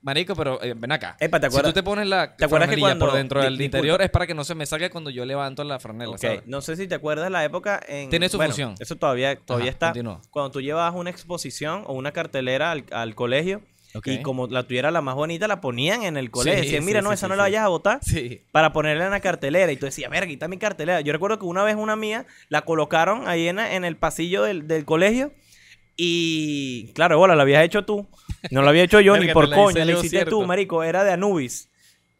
[0.00, 1.16] Marico, pero eh, ven acá.
[1.18, 3.42] Epa, ¿te si acuerdas- tú te pones la ¿te acuerdas que franelilla cuando- por dentro
[3.42, 6.18] del interior es para que no se me salga cuando yo levanto la franela, Ok,
[6.18, 6.42] ¿sabes?
[6.46, 8.08] No sé si te acuerdas la época en...
[8.08, 8.74] Tiene su bueno, función.
[8.78, 9.86] Eso todavía, todavía Ajá, está.
[9.88, 10.20] continúa.
[10.30, 13.60] Cuando tú llevabas una exposición o una cartelera al, al colegio
[14.04, 16.58] Y como la tuviera la más bonita, la ponían en el colegio.
[16.60, 18.42] Sí, Decían, sí, mira, no, sí, esa no la vayas a botar Sí.
[18.52, 19.72] para ponerla en la cartelera.
[19.72, 21.00] Y tú decías, verga, quita mi cartelera.
[21.00, 24.68] Yo recuerdo que una vez una mía la colocaron ahí en, en el pasillo del,
[24.68, 25.32] del colegio.
[25.96, 28.06] Y claro, bola, la habías hecho tú.
[28.50, 30.30] No la había hecho yo ni por coño, la hiciste ¿cierto?
[30.30, 30.82] tú, marico.
[30.84, 31.68] Era de Anubis.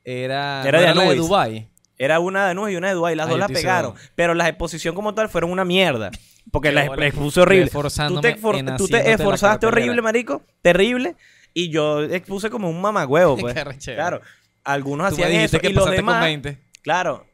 [0.05, 1.19] Era, Era ¿no de la de Anubis.
[1.19, 1.69] Dubai.
[1.97, 3.15] Era una de Anubis y una de Dubái.
[3.17, 3.95] Las Ah, dos yo la estoy pegaron.
[4.15, 6.11] Pero las exposición como tal fueron una mierda.
[6.51, 7.71] Porque las expuse horrible.
[7.71, 8.35] Tú te,
[8.79, 10.43] tú te esforzaste horrible, marico.
[10.63, 11.15] Terrible.
[11.55, 13.55] Y yo expuse como un mamagüevo, pues.
[13.55, 14.21] Qué claro.
[14.65, 15.63] Algunos Tú me hacían dijiste eso.
[15.63, 16.59] que y los pasaste con demás, 20.
[16.83, 17.27] claro.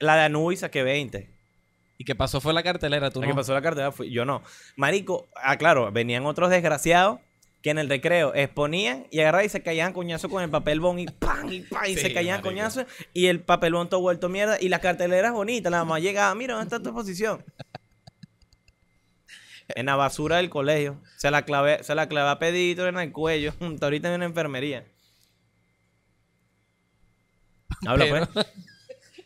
[0.00, 1.28] La de Anubis saqué 20.
[2.00, 3.32] Y que pasó fue la cartelera, tú La no.
[3.32, 4.42] que pasó la cartera fui yo no.
[4.76, 7.18] Marico, ah, claro, venían otros desgraciados
[7.62, 11.00] que en el recreo exponían y agarraban y se caían coñazo con el papel bon
[11.00, 11.52] y ¡pam!
[11.52, 11.86] y ¡pam!
[11.86, 15.32] y Sí, se caían coñazo y el papel bon todo vuelto mierda y las carteleras
[15.32, 17.44] bonitas, la mamá llegaba, mira, ¿dónde está tu exposición?
[19.68, 21.00] En la basura del colegio.
[21.16, 23.52] Se la clavé, se la clavé a pedito en el cuello.
[23.60, 24.86] Está ahorita en una enfermería.
[27.86, 28.46] Habla Pero- pues.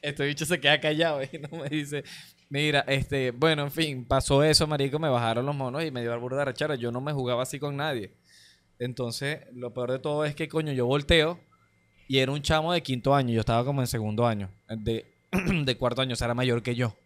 [0.03, 2.03] Este bicho se queda callado y no me dice,
[2.49, 6.13] mira, este, bueno, en fin, pasó eso, marico, me bajaron los monos y me dio
[6.13, 6.75] al burda rechara.
[6.75, 8.13] Yo no me jugaba así con nadie.
[8.81, 11.39] Entonces, lo peor de todo es que, coño, yo volteo
[12.09, 13.33] y era un chamo de quinto año.
[13.33, 15.07] Yo estaba como en segundo año, de,
[15.65, 16.97] de cuarto año, o sea, era mayor que yo.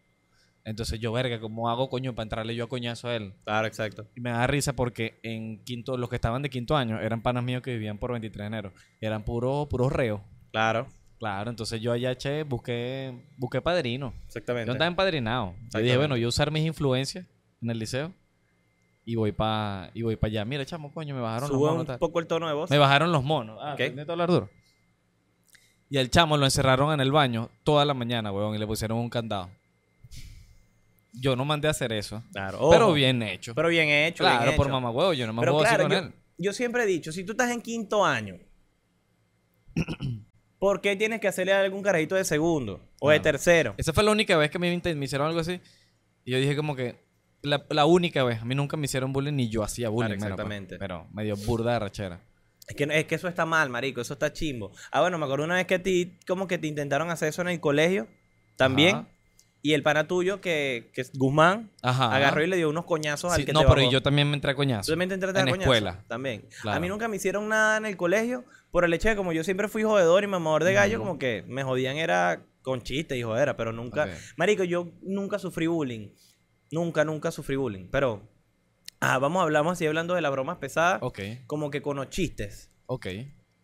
[0.67, 3.33] Entonces yo, verga, ¿cómo hago, coño, para entrarle yo a coñazo a él?
[3.45, 4.07] Claro, exacto.
[4.17, 7.45] Y me da risa porque en quinto, los que estaban de quinto año eran panas
[7.45, 8.73] míos que vivían por 23 de enero.
[9.01, 10.21] Eran puros puros reos.
[10.51, 14.13] Claro, Claro, entonces yo allá, che, busqué, busqué padrino.
[14.27, 14.67] exactamente.
[14.67, 15.55] Yo andaba empadrinado.
[15.73, 17.25] Yo dije, bueno, yo usar mis influencias
[17.63, 18.13] en el liceo
[19.05, 20.45] y voy para y voy para allá.
[20.45, 21.79] Mira, chamo, coño, me bajaron los monos.
[21.81, 21.99] un tal.
[21.99, 22.69] poco el tono de voz.
[22.71, 23.59] Me bajaron los monos.
[23.63, 23.79] Ah, Ok.
[23.81, 24.51] ¿necesito hablar duro?
[25.89, 28.99] Y el chamo lo encerraron en el baño toda la mañana, weón, y le pusieron
[28.99, 29.49] un candado.
[31.19, 32.23] Yo no mandé a hacer eso.
[32.33, 33.55] Claro, Pero bien hecho.
[33.55, 34.23] Pero bien hecho.
[34.25, 36.13] claro, bien por mamá huevo, yo no me Pero puedo claro, con yo, él.
[36.39, 38.39] yo siempre he dicho, si tú estás en quinto año,
[40.59, 43.75] ¿por qué tienes que hacerle algún carajito de segundo o de tercero?
[43.77, 45.61] Esa fue la única vez que me, me hicieron algo así.
[46.25, 47.05] Y yo dije como que
[47.43, 48.41] la, la única vez.
[48.41, 50.17] A mí nunca me hicieron bullying ni yo hacía bullying.
[50.17, 50.77] Claro, exactamente.
[50.79, 52.21] pero me dio burda de rachera.
[52.69, 54.73] Es que, es que eso está mal, marico, eso está chimbo.
[54.91, 57.43] Ah, bueno, me acuerdo una vez que a ti como que te intentaron hacer eso
[57.43, 58.09] en el colegio,
[58.57, 58.97] también.
[58.97, 59.09] Ajá.
[59.67, 62.15] Y el pana tuyo, que, que es Guzmán, Ajá.
[62.15, 63.91] agarró y le dio unos coñazos Sí, al que no, te pero bajó.
[63.91, 64.87] yo también me entré a coñazo.
[64.87, 65.73] ¿Tú también te entraste a En coñazo?
[65.73, 66.05] escuela.
[66.07, 66.45] También.
[66.65, 69.43] A mí nunca me hicieron nada en el colegio por el hecho de como yo
[69.43, 73.23] siempre fui jodedor y mamador de gallo, como que me jodían era con chistes y
[73.23, 74.05] jodera, pero nunca...
[74.05, 74.11] Ok.
[74.37, 76.11] Marico, yo nunca sufrí bullying.
[76.71, 77.89] Nunca, nunca sufrí bullying.
[77.91, 78.23] Pero,
[79.01, 81.21] ah, vamos, hablamos así hablando de las bromas pesadas, Ok.
[81.47, 82.71] como que con los chistes.
[82.87, 83.07] Ok.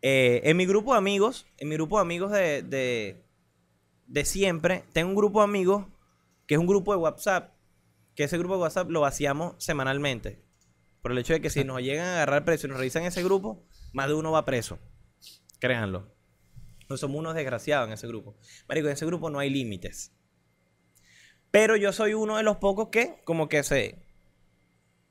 [0.04, 3.21] Eh, en mi grupo de amigos, en mi grupo de amigos de, de,
[4.12, 5.86] de siempre, tengo un grupo de amigos
[6.46, 7.54] que es un grupo de WhatsApp,
[8.14, 10.44] que ese grupo de WhatsApp lo vaciamos semanalmente.
[11.00, 13.24] Por el hecho de que si nos llegan a agarrar preso y nos revisan ese
[13.24, 14.78] grupo, más de uno va preso.
[15.60, 16.14] Créanlo.
[16.90, 18.36] No somos unos desgraciados en ese grupo.
[18.68, 20.12] Marico, en ese grupo no hay límites.
[21.50, 24.04] Pero yo soy uno de los pocos que como que se,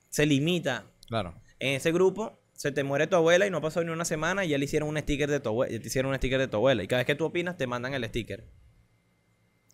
[0.09, 0.85] se limita.
[1.07, 1.41] Claro.
[1.57, 4.45] En ese grupo se te muere tu abuela y no ha pasado ni una semana
[4.45, 5.73] y ya le hicieron un sticker de tu abuela.
[5.73, 6.83] Ya te hicieron un sticker de tu abuela.
[6.83, 8.47] Y cada vez que tú opinas te mandan el sticker.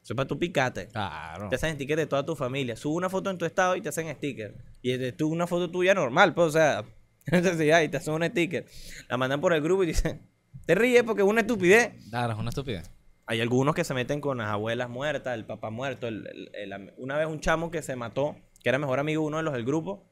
[0.08, 0.88] Eso es para tu picate.
[0.88, 1.50] Claro.
[1.50, 2.78] Te hacen sticker de toda tu familia.
[2.78, 4.56] Sube una foto en tu estado y te hacen sticker.
[4.82, 6.86] Y de tú una foto tuya normal, pues, o sea,
[7.30, 8.66] necesidad y te hacen un sticker.
[9.10, 10.26] La mandan por el grupo y dicen,
[10.66, 11.92] te ríes porque es una estupidez.
[12.10, 12.90] Claro, es una estupidez.
[13.26, 16.08] Hay algunos que se meten con las abuelas muertas, el papá muerto.
[16.08, 19.26] el- el- el am- una vez un chamo que se mató, que era mejor amigo
[19.26, 20.10] uno de los del grupo.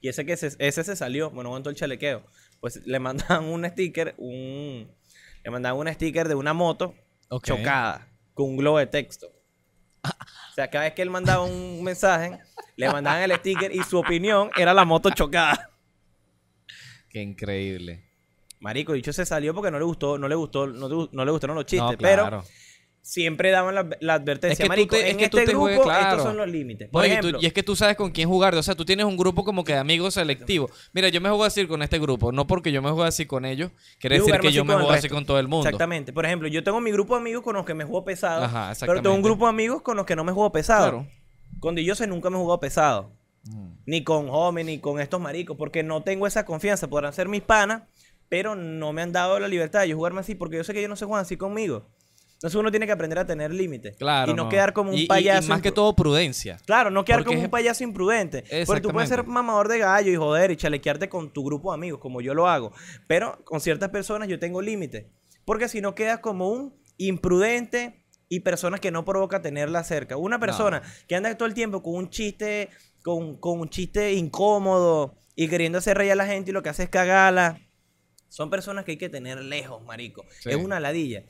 [0.00, 2.24] Y ese que se, ese se salió, bueno, aguantó el chalequeo.
[2.58, 2.98] Pues le
[3.38, 4.90] mandaban un sticker, un,
[5.44, 6.96] le mandaban un sticker de una moto
[7.44, 8.07] chocada
[8.38, 9.26] con un globo de texto.
[10.04, 12.38] O sea, cada vez que él mandaba un mensaje,
[12.76, 15.70] le mandaban el sticker y su opinión era la moto chocada.
[17.10, 18.04] Qué increíble.
[18.60, 21.30] Marico, dicho se salió porque no le gustó, no le gustó, no, le- no le
[21.32, 22.22] gustaron los chistes, no, pero.
[23.08, 24.52] Siempre daban la, la advertencia.
[24.52, 26.08] Es que tú Marico, es en tú este te grupo juegas, claro.
[26.10, 26.88] estos son los límites.
[26.88, 28.54] No, Por y, tú- ejemplo, y es que tú sabes con quién jugar.
[28.54, 30.70] O sea, tú tienes un grupo como que de amigos selectivos.
[30.92, 32.32] Mira, yo me juego así con este grupo.
[32.32, 33.70] No porque yo me juego así con ellos.
[33.98, 35.66] Quiere Yo decir que yo me juego así con todo el mundo.
[35.66, 36.12] Exactamente.
[36.12, 38.72] Por ejemplo, yo tengo mi grupo de amigos con los que me juego pesado, Ajá,
[38.80, 40.90] pero tengo un grupo de amigos con los que no me juego pesado.
[40.90, 41.06] Claro.
[41.60, 43.10] Con sé nunca me he jugado pesado.
[43.44, 43.68] Mm.
[43.86, 46.88] Ni con Home, ni con estos maricos, porque no tengo esa confianza.
[46.88, 47.84] Podrán ser mis panas,
[48.28, 50.80] pero no me han dado la libertad de yo jugarme así, porque yo sé que
[50.80, 51.86] ellos no se juegan así conmigo.
[52.38, 53.96] Entonces uno tiene que aprender a tener límites.
[53.96, 54.30] Claro.
[54.30, 55.48] Y no, quedar como un Y- y- y payaso.
[55.48, 56.56] más que todo prudencia.
[56.66, 58.44] Claro, no quedar Porque como es- un payaso imprudente.
[58.64, 61.74] Porque tú puedes ser mamador de gallo y joder y chalequearte con tu grupo de
[61.74, 62.72] amigos, como yo lo hago.
[63.08, 65.06] Pero con ciertas personas yo tengo límites.
[65.44, 70.16] Porque si no quedas como un imprudente y personas que no provoca tenerla cerca.
[70.16, 72.68] Una persona que anda todo el tiempo con un chiste,
[73.02, 76.68] con, con un chiste incómodo y queriendo hacer reír a la gente y lo que
[76.68, 77.58] hace es cagarla.
[78.28, 80.24] Son personas que hay que tener lejos, marico.
[80.40, 80.50] Sí.
[80.50, 81.24] Es una ladilla.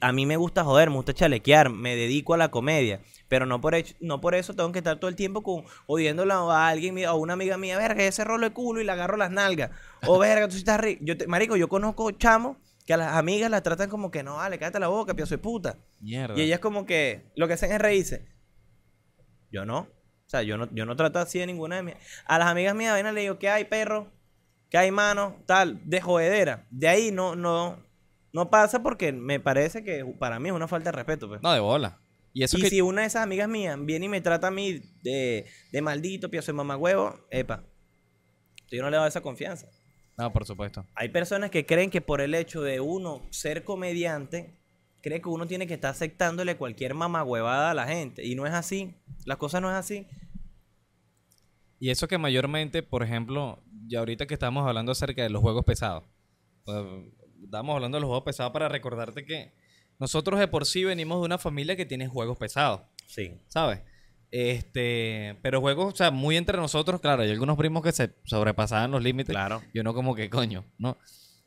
[0.00, 3.60] A mí me gusta joder, me gusta chalequear, me dedico a la comedia, pero no
[3.60, 7.04] por, hecho- no por eso tengo que estar todo el tiempo con odiándola a alguien,
[7.04, 9.70] a una amiga mía, verga, ese rolo de culo y le agarro las nalgas.
[10.06, 11.02] O verga, tú sí estás rico.
[11.04, 14.36] Yo te- marico, yo conozco chamos que a las amigas las tratan como que no,
[14.36, 15.76] vale, cállate la boca, piazo de puta.
[16.00, 16.38] Mierda.
[16.38, 18.26] Y ellas como que lo que hacen es reírse.
[19.50, 19.80] Yo no.
[19.80, 21.94] O sea, yo no, yo no trato así de ninguna de mis...
[22.26, 24.10] A las amigas mías, ven, le digo, ¿qué hay, perro?
[24.70, 25.36] ¿Qué hay, mano?
[25.46, 26.66] Tal, de jodedera.
[26.70, 27.78] De ahí no, no,
[28.36, 31.42] no pasa porque me parece que para mí es una falta de respeto, pues.
[31.42, 31.98] No, de bola.
[32.34, 32.68] Y eso y que...
[32.68, 36.30] si una de esas amigas mías viene y me trata a mí de, de maldito,
[36.30, 37.64] piazo de mamagüevo, epa.
[38.70, 39.68] Yo no le doy esa confianza.
[40.18, 40.84] No, por supuesto.
[40.94, 44.54] Hay personas que creen que por el hecho de uno ser comediante,
[45.00, 48.22] cree que uno tiene que estar aceptándole cualquier mamagüevada a la gente.
[48.22, 48.96] Y no es así.
[49.24, 50.06] Las cosas no es así.
[51.80, 55.64] Y eso que mayormente, por ejemplo, ya ahorita que estamos hablando acerca de los juegos
[55.64, 56.04] pesados.
[57.46, 59.52] Estamos hablando de los juegos pesados para recordarte que
[59.98, 63.32] nosotros de por sí venimos de una familia que tiene juegos pesados, Sí.
[63.48, 63.80] ¿sabes?
[64.30, 68.90] Este, pero juegos, o sea, muy entre nosotros, claro, hay algunos primos que se sobrepasaban
[68.90, 69.32] los límites.
[69.32, 69.62] Claro.
[69.72, 70.90] Y uno como que coño, ¿no?
[70.90, 70.98] A lo-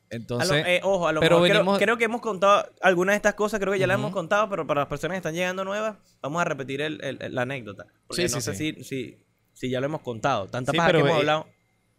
[0.09, 3.35] Entonces, eh, ojo, a lo pero mejor venimos- creo, que hemos contado algunas de estas
[3.35, 5.97] cosas, creo que ya las hemos contado, pero para las personas que están llegando nuevas,
[6.21, 7.85] vamos a repetir el- el- el- la anécdota.
[8.07, 8.73] Porque Sí, no sí, sé sí.
[8.79, 9.17] Si, si,
[9.53, 10.47] si ya lo hemos contado.
[10.47, 11.45] Tanta Sí, paja que hemos eh, hablado.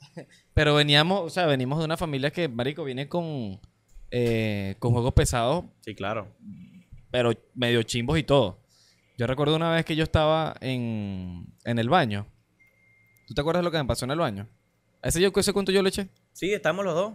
[0.54, 3.60] pero veníamos, o sea, venimos de una familia que, marico, viene con,
[4.10, 6.28] eh, con juegos pesados Sí, claro.
[7.10, 8.58] pero medio chimbos y todo.
[9.18, 12.26] Yo recuerdo una vez que yo estaba en, en el baño.
[13.26, 14.48] ¿Tú te acuerdas lo que me pasó en el baño?
[15.02, 16.08] ¿Ese, yo, ese cuento yo le eché?
[16.32, 17.12] Sí, estamos los dos.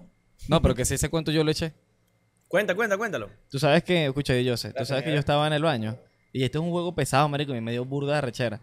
[0.48, 1.74] No, pero que sí, ese cuento yo le eché.
[2.48, 3.30] Cuenta, cuenta, cuéntalo.
[3.50, 5.98] Tú sabes que, escucha, Jose, tú Gracias, sabes que yo estaba en el baño.
[6.32, 8.62] Y este es un juego pesado, marico, y me dio burda de rechera.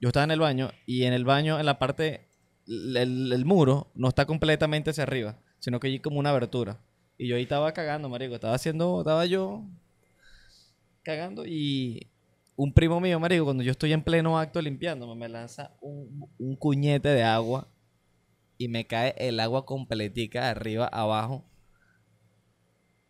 [0.00, 2.28] Yo estaba en el baño y en el baño, en la parte,
[2.68, 6.78] el- el muro no está completamente hacia arriba, sino que hay como una abertura.
[7.20, 8.34] Y yo ahí estaba cagando, marico.
[8.34, 9.62] Estaba haciendo, estaba yo
[11.02, 12.06] cagando y
[12.56, 16.56] un primo mío, marico, cuando yo estoy en pleno acto limpiándome, me lanza un, un
[16.56, 17.68] cuñete de agua
[18.56, 21.44] y me cae el agua completica de arriba abajo.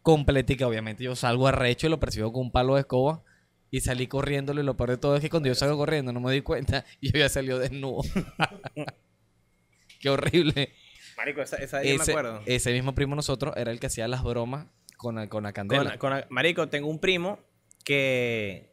[0.02, 1.04] Completica, obviamente.
[1.04, 3.22] Yo salgo arrecho y lo percibo con un palo de escoba
[3.70, 4.60] y salí corriéndolo.
[4.60, 6.84] Y lo peor de todo es que cuando yo salgo corriendo no me di cuenta
[7.00, 8.02] y yo ya salió desnudo.
[10.00, 10.72] Qué horrible.
[11.20, 12.40] Marico, esa, esa yo me Ese, acuerdo.
[12.46, 15.98] ese mismo primo nosotros era el que hacía las bromas con, la- con la candela.
[15.98, 17.38] Con- con- marico, tengo un primo
[17.84, 18.72] que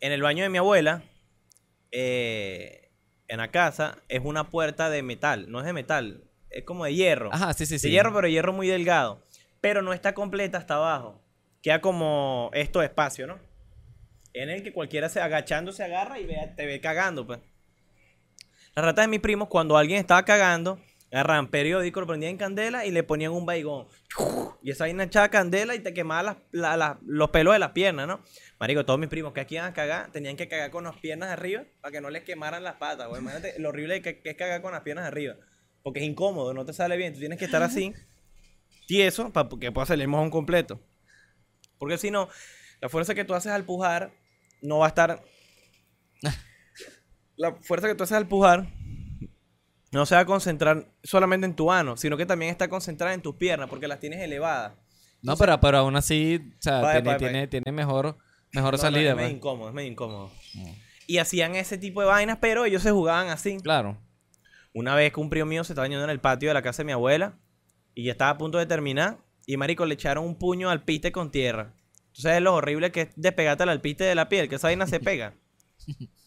[0.00, 1.02] en el baño de mi abuela,
[1.90, 2.90] eh,
[3.28, 5.50] en la casa, es una puerta de metal.
[5.50, 6.22] No es de metal.
[6.50, 7.30] es como de hierro.
[7.34, 7.88] Ajá, sí, sí, sí.
[7.88, 9.22] De hierro, pero hierro muy delgado.
[9.60, 11.20] Pero no está completa hasta abajo.
[11.62, 13.38] Queda como esto de espacio, ¿no?
[14.32, 17.40] En el que cualquiera se agachando se agarra y ve- te ve cagando, pues.
[18.74, 20.78] Las ratas de mis primos, cuando alguien estaba cagando,
[21.16, 23.86] agarraban periódico, lo prendían en candela y le ponían un baigón.
[24.62, 27.70] Y esa vaina echaba candela y te quemaba las- la- la- los pelos de las
[27.72, 28.20] piernas, ¿no?
[28.58, 31.30] Marico, todos mis primos que aquí iban a cagar, tenían que cagar con las piernas
[31.30, 33.20] arriba para que no les quemaran las patas, güey.
[33.20, 35.36] Imagínate lo horrible que, que es cagar con las piernas arriba.
[35.82, 37.12] Porque es incómodo, no te sale bien.
[37.14, 37.94] Tú tienes que estar así,
[38.86, 40.80] tieso, para que pueda salir el mojón completo.
[41.78, 42.28] Porque si no,
[42.80, 44.12] la fuerza que tú haces al pujar
[44.62, 45.22] no va a estar.
[47.36, 48.66] La fuerza que tú haces al pujar
[49.96, 53.22] no se va a concentrar solamente en tu ano, sino que también está concentrada en
[53.22, 54.74] tus piernas porque las tienes elevadas.
[55.22, 57.50] No, pero, pero aún así, o sea, Vaya, tiene, vaya, tiene, vaya.
[57.50, 58.16] tiene mejor,
[58.52, 59.10] mejor No, no, salida.
[59.10, 59.36] es medio pues.
[59.36, 60.30] incómodo, es medio incómodo.
[61.06, 63.58] Y hacían ese tipo de vainas, pero ellos se jugaban así.
[63.58, 63.98] Claro.
[64.72, 66.82] Una vez que un primo mío se estaba bañando en el patio de la casa
[66.82, 67.38] de mi abuela
[67.94, 71.12] y ya estaba a punto de terminar y marico le echaron un puño al piste
[71.12, 71.74] con tierra.
[72.12, 74.86] Tú sabes lo horrible que es despegarte al piste de la piel, que esa vaina
[74.86, 75.34] se pega.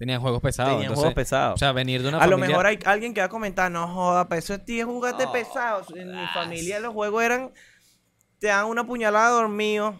[0.00, 0.70] Tenían juegos pesados.
[0.70, 1.54] Tenían entonces, juegos pesados.
[1.56, 3.86] O sea, venir de una a lo mejor hay alguien que va a comentar, no
[3.86, 5.84] joda, pero eso es tío, jugaste pesado.
[5.94, 7.52] En mi familia los juegos eran,
[8.38, 9.98] te dan una puñalada dormido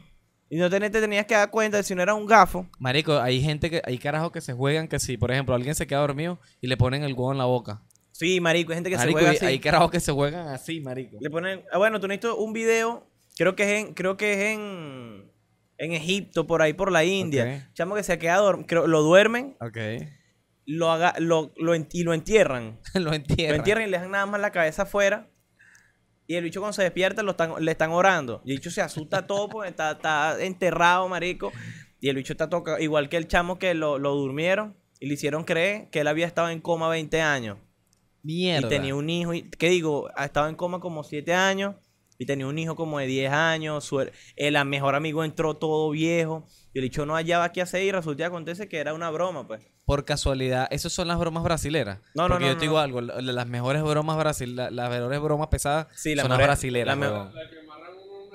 [0.48, 2.66] y no te, te tenías que dar cuenta de si no era un gafo.
[2.78, 3.82] Marico, hay gente que...
[3.84, 6.78] Hay carajos que se juegan que si, por ejemplo, alguien se queda dormido y le
[6.78, 7.82] ponen el huevo en la boca.
[8.12, 9.44] Sí, marico, hay gente que marico, se juega y- así.
[9.44, 11.18] hay carajos que se juegan así, marico.
[11.20, 14.38] Le ponen, ah, bueno, tú necesitas un video, creo que es en, creo que es
[14.54, 15.29] en,
[15.80, 17.70] en Egipto, por ahí por la India.
[17.72, 19.78] Chamo que se queda dorm- creo, lo duermen, Ok.
[20.66, 22.78] lo haga, lo, lo y lo entierran.
[22.94, 23.52] lo entierran.
[23.52, 25.28] Lo entierran y le dejan nada más la cabeza afuera.
[26.26, 28.42] Y el bicho cuando se despierta lo están, le están orando.
[28.44, 31.50] Y el bicho se asusta todo porque está, está enterrado, marico.
[31.98, 35.14] Y el bicho está tocado, igual que el chamo que lo, lo durmieron y le
[35.14, 37.58] hicieron creer que él había estado en coma 20 años.
[38.22, 38.66] Mierda.
[38.66, 40.10] Y tenía un hijo, y, ¿qué digo?
[40.14, 41.76] Ha estado en coma como 7 años
[42.20, 43.83] y tenía un hijo como de 10 años.
[43.83, 44.06] Su,
[44.37, 48.18] el mejor amigo entró todo viejo y el bicho no hallaba qué hacer y resulta
[48.18, 49.62] que acontece que era una broma, pues.
[49.87, 51.98] Por casualidad, esas son las bromas brasileras.
[52.14, 52.70] No, no, Porque no, yo te no.
[52.70, 56.38] digo algo, la- las mejores bromas brasil, la- las mejores bromas pesadas Sí, son las
[56.38, 57.33] brasileras, huevón.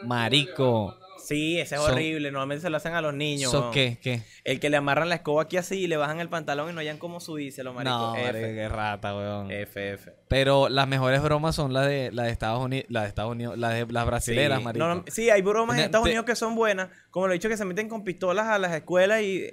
[0.04, 0.98] Marico.
[1.26, 2.32] Sí, ese es horrible.
[2.32, 3.50] Normalmente se lo hacen a los niños.
[3.50, 3.74] ¿Eso weón.
[3.74, 3.98] qué?
[4.02, 4.22] ¿Qué?
[4.44, 6.80] El que le amarran la escoba aquí así y le bajan el pantalón y no
[6.80, 7.96] hayan como subírselo, marico.
[7.96, 8.26] No, F.
[8.26, 9.52] marico, qué rata, weón.
[9.52, 10.14] F, F.
[10.28, 13.58] Pero las mejores bromas son las de, las de Estados Unidos, las de Estados Unidos,
[13.58, 14.64] las de las brasileras, sí.
[14.64, 14.86] marico.
[14.86, 16.90] No, no, sí, hay bromas en Estados Unidos que son buenas.
[17.10, 19.46] Como lo he dicho, que se meten con pistolas a las escuelas y,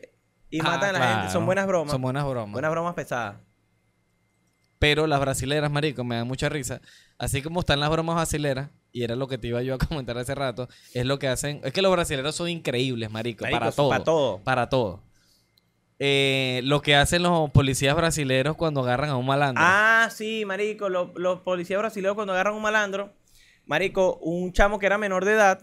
[0.50, 1.32] y Ah, matan a la gente.
[1.32, 1.90] Son buenas bromas.
[1.90, 2.52] Son buenas bromas.
[2.52, 3.36] Buenas bromas pesadas.
[4.78, 6.80] Pero las brasileras, marico, me dan mucha risa.
[7.16, 10.16] Así como están las bromas brasileras, y era lo que te iba yo a comentar
[10.18, 11.60] hace rato, es lo que hacen.
[11.64, 13.88] Es que los brasileros son increíbles, marico, Marico, para todo.
[13.88, 14.38] para todo.
[14.44, 15.02] Para todo.
[15.98, 19.62] Eh, lo que hacen los policías brasileros cuando agarran a un malandro.
[19.64, 20.88] Ah, sí, marico.
[20.88, 23.12] Los, los policías brasileños cuando agarran un malandro,
[23.66, 25.60] marico, un chamo que era menor de edad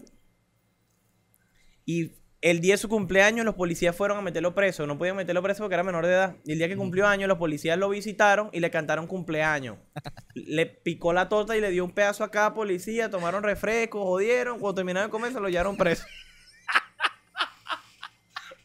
[1.84, 2.12] y
[2.42, 4.86] el día de su cumpleaños los policías fueron a meterlo preso.
[4.86, 6.36] No podían meterlo preso porque era menor de edad.
[6.44, 9.76] Y el día que cumplió años los policías lo visitaron y le cantaron cumpleaños.
[10.34, 14.58] le picó la torta y le dio un pedazo a cada policía, tomaron refresco, jodieron.
[14.58, 16.04] Cuando terminaron de comer se lo llevaron preso.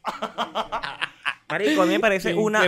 [1.49, 2.63] Marico, a mí me parece una,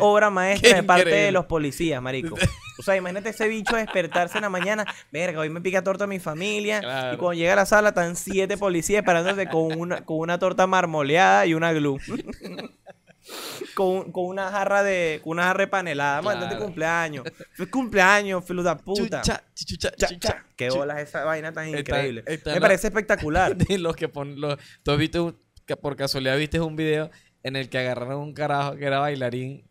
[0.00, 2.36] obra maestra Qué de parte de los policías, marico.
[2.76, 6.18] O sea, imagínate ese bicho despertarse en la mañana, verga, hoy me pica torta mi
[6.18, 6.80] familia.
[6.80, 7.14] Claro.
[7.14, 10.66] Y cuando llega a la sala están siete policías esperándose con una, con una torta
[10.66, 12.00] marmoleada y una glue.
[13.74, 16.20] con, con una jarra de con una jarra de panelada.
[16.20, 16.38] Claro.
[16.40, 16.58] Claro.
[16.64, 17.24] cumpleaños.
[17.52, 19.20] Feliz cumpleaños, filo de puta.
[19.22, 20.44] Chucha, chucha, Cha, chucha, cha.
[20.56, 22.24] Qué bolas esa vaina tan Está- increíble.
[22.26, 23.56] está me la- parece espectacular.
[23.78, 27.10] los que ponen los tú has visto un- que por casualidad viste un video
[27.44, 29.68] en el que agarraron un carajo que era bailarín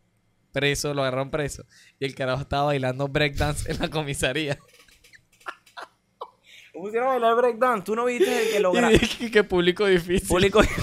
[0.54, 1.66] preso, lo agarraron preso
[2.00, 4.58] y el carajo estaba bailando breakdance en la comisaría.
[6.72, 7.84] Pusieron a bailar breakdance.
[7.86, 10.28] Tú no viste el que lo Y dije que público difícil.
[10.28, 10.62] público.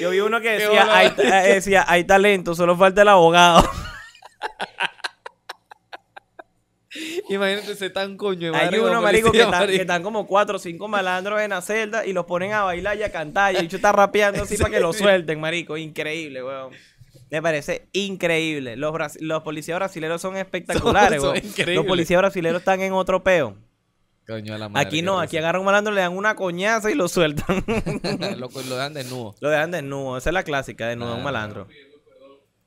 [0.00, 3.62] Yo vi uno que decía hay, eh, decía, hay talento, solo falta el abogado.
[7.32, 9.80] Imagínate ese tan coño de Hay uno, marico, que están, que marico.
[9.82, 13.02] están como cuatro o cinco malandros en la celda y los ponen a bailar y
[13.02, 13.54] a cantar.
[13.54, 15.76] Y el bicho está rapeando así Sí, para que lo suelten, marico.
[15.76, 16.72] Increíble, weón.
[17.30, 18.76] Me parece increíble.
[18.76, 21.74] Los, los policías brasileños son espectaculares, Son- son weón.
[21.74, 23.56] Los policías brasileños están en otro peo.
[24.26, 26.94] Coño de la madre, Aquí no, aquí agarran un malandro, le dan una coñaza y
[26.94, 27.64] lo sueltan.
[28.38, 29.34] lo, lo dejan desnudo.
[29.40, 31.24] Lo dejan desnudo, esa es la clásica, desnudo a un Ah.
[31.24, 31.66] malandro.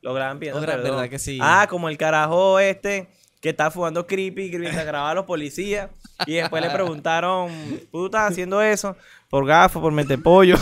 [0.01, 0.83] Lo graban pidiendo perdón.
[0.83, 1.39] ¿verdad que sí?
[1.41, 3.07] Ah, como el carajo este
[3.45, 5.91] que está fumando creepy que mientras grababa a los policías
[6.25, 7.51] y después le preguntaron,
[7.91, 8.97] ¿tú estás haciendo eso?
[9.29, 10.55] Por gafo, por meter pollo.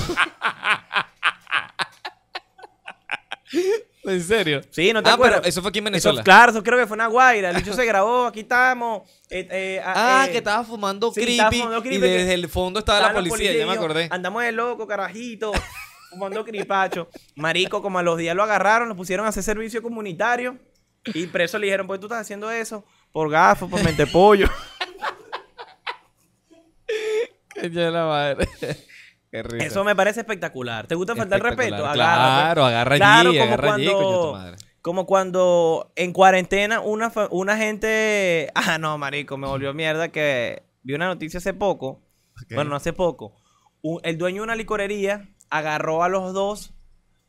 [4.03, 4.59] ¿En serio?
[4.69, 5.39] Sí, no te ah, acuerdas.
[5.39, 6.23] pero eso fue aquí en Eso- Venezuela.
[6.23, 7.51] claro, eso creo que fue una guaira.
[7.51, 9.03] El bicho se grabó, aquí estamos.
[9.29, 12.49] eh, eh, Ah, eh, que estaba fumando sí, creepy, estaba fumando creepy y desde el
[12.49, 14.09] fondo estaba la policía, ya me acordé.
[14.11, 15.53] Andamos de loco, carajito,
[16.09, 17.07] fumando cripacho.
[17.37, 20.57] Marico, como a los días lo agarraron, lo pusieron a hacer servicio comunitario.
[21.05, 24.47] Y preso le dijeron, pues tú estás haciendo eso por gafo, por mente pollo.
[27.59, 28.47] Coño de la madre.
[29.31, 29.65] Qué risa.
[29.65, 30.87] Eso me parece espectacular.
[30.87, 31.75] ¿Te gusta faltar el respeto?
[31.75, 31.95] Agarra, pues.
[31.95, 34.57] Claro, agarra Claro, allí, como agarra allí, coño de tu cuando- madre.
[34.81, 38.51] Como cuando en cuarentena una, una gente...
[38.55, 42.01] Ah, no, marico, me volvió mierda que vi una noticia hace poco.
[42.49, 43.33] Bueno, no hace poco.
[43.81, 46.73] Un- el dueño de una licorería agarró a los dos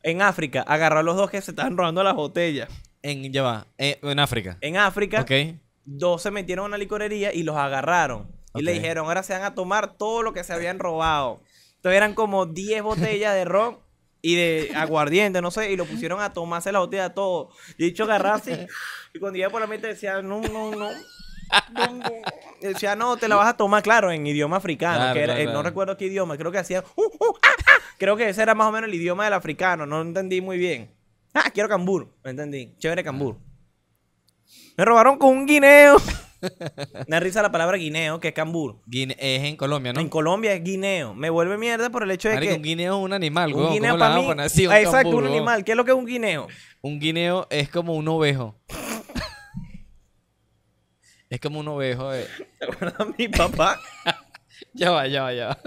[0.03, 2.69] en África, agarró a los dos que se estaban robando las botellas.
[3.07, 4.57] En, ya va, eh, en África.
[4.61, 5.19] En África,
[5.85, 8.27] dos se metieron a una licorería y los agarraron.
[8.55, 11.41] Y le dijeron, ahora se van a tomar todo lo que se habían robado.
[11.75, 13.77] Entonces eran como 10 botellas de ron
[14.21, 17.49] y de aguardiente, no sé, y lo pusieron a tomarse la botella todo.
[17.77, 18.51] Y dicho agarrar así.
[19.13, 20.89] Y cuando iba por la mente decía, no, no, no.
[21.73, 22.09] no, no.
[22.61, 24.97] Decía, no, te la vas a tomar, claro, en idioma africano.
[24.97, 26.83] Claro, que era- claro, eh, No recuerdo qué idioma, creo que hacía.
[26.95, 27.71] "Uh, uh, ah, ah".
[27.99, 30.57] Creo que ese era más o menos el idioma del africano, no lo entendí muy
[30.57, 30.89] bien.
[31.35, 32.73] Ah, quiero cambur, no entendí.
[32.79, 33.37] Chévere cambur.
[34.77, 35.97] Me robaron con un guineo.
[37.07, 38.81] Me risa la palabra guineo, que es cambur.
[38.85, 39.99] Guine- es en Colombia, ¿no?
[40.01, 41.13] En Colombia es guineo.
[41.15, 42.57] Me vuelve mierda por el hecho de Marico, que.
[42.57, 43.73] un guineo es un animal, un weón.
[43.73, 44.25] guineo ¿Cómo le para a mí.
[44.27, 45.35] poner así un Ah, exacto, cambur, un weón?
[45.37, 45.63] animal.
[45.63, 46.47] ¿Qué es lo que es un guineo?
[46.81, 48.59] Un guineo es como un ovejo.
[51.29, 52.13] es como un ovejo.
[52.13, 52.27] eh.
[52.59, 53.07] ¿Te acuerdas?
[53.17, 53.79] Mi papá.
[54.73, 55.59] Ya va, ya va, ya va.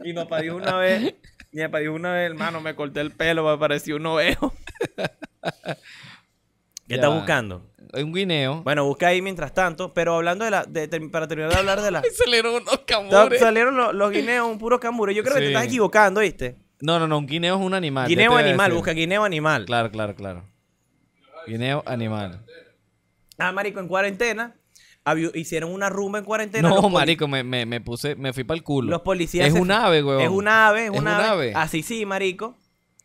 [0.00, 1.14] Mi papá dijo una vez.
[1.54, 4.52] Mi papá dijo una vez, hermano, me corté el pelo, me pareció un ovejo.
[6.88, 7.70] ¿Qué estás buscando?
[7.94, 8.62] Un guineo.
[8.64, 9.94] Bueno, busca ahí mientras tanto.
[9.94, 10.64] Pero hablando de la.
[10.64, 12.02] de- para terminar de hablar de la.
[12.24, 13.40] Salieron unos cambures.
[13.40, 15.14] Salieron los, los guineos, un puro cambure.
[15.14, 16.56] Yo creo que te estás equivocando, ¿viste?
[16.80, 17.18] No, no, no.
[17.18, 18.08] Un guineo es un animal.
[18.08, 19.64] Guineo te voy a animal, busca guineo animal.
[19.64, 20.44] Claro, claro, claro.
[21.46, 22.44] Guineo animal.
[23.38, 24.56] Ah, marico, en cuarentena.
[25.34, 26.68] Hicieron una rumba en cuarentena.
[26.68, 28.90] No, marico, me, me, me puse, me fui para el culo.
[28.90, 29.46] Los policías.
[29.48, 30.20] es un ave, weón.
[30.22, 31.52] Es un ave, es un ave.
[31.54, 32.56] Así sí, marico.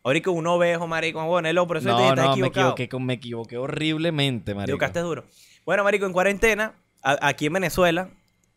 [0.02, 1.22] Ahorita un ovejo, marico.
[1.26, 2.72] Bueno, el por eso te No, estás no, me equivocado.
[2.76, 4.70] equivoqué, me equivoqué horriblemente, Te marico.
[4.76, 5.24] equivocaste duro.
[5.66, 8.08] Bueno, marico, en cuarentena, a- aquí en Venezuela,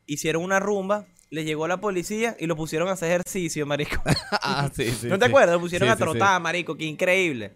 [0.05, 4.01] hicieron una rumba, les llegó la policía y lo pusieron a hacer ejercicio, marico.
[4.31, 5.07] ah, sí, sí.
[5.09, 5.29] ¿No te sí.
[5.31, 5.55] acuerdas?
[5.55, 6.01] Lo pusieron Sí, a sí.
[6.01, 6.77] trotar, marico.
[6.77, 7.51] Qué increíble.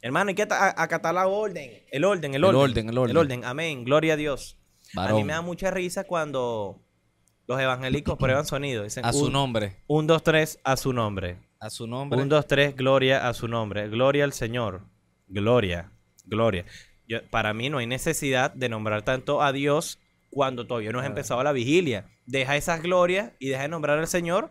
[0.00, 1.70] Hermano, hay que acatar la orden.
[1.90, 2.60] El orden, el El orden.
[2.60, 3.10] orden, el orden.
[3.10, 3.44] El orden.
[3.44, 3.84] Amén.
[3.84, 4.56] Gloria a Dios.
[4.96, 6.80] A mí me da mucha risa cuando
[7.46, 8.84] los evangélicos prueban sonido.
[8.84, 9.76] Dicen, A su un, nombre.
[9.86, 11.38] Un, dos, tres, a su nombre.
[11.60, 12.20] A su nombre.
[12.20, 13.88] Un, dos, tres, gloria a su nombre.
[13.88, 14.82] Gloria al Señor.
[15.28, 15.92] Gloria.
[16.24, 16.64] Gloria.
[17.08, 19.98] Yo- para mí no hay necesidad de nombrar tanto a Dios
[20.30, 22.06] cuando todavía no has empezado la vigilia.
[22.26, 24.50] Deja esas glorias y deja de nombrar al Señor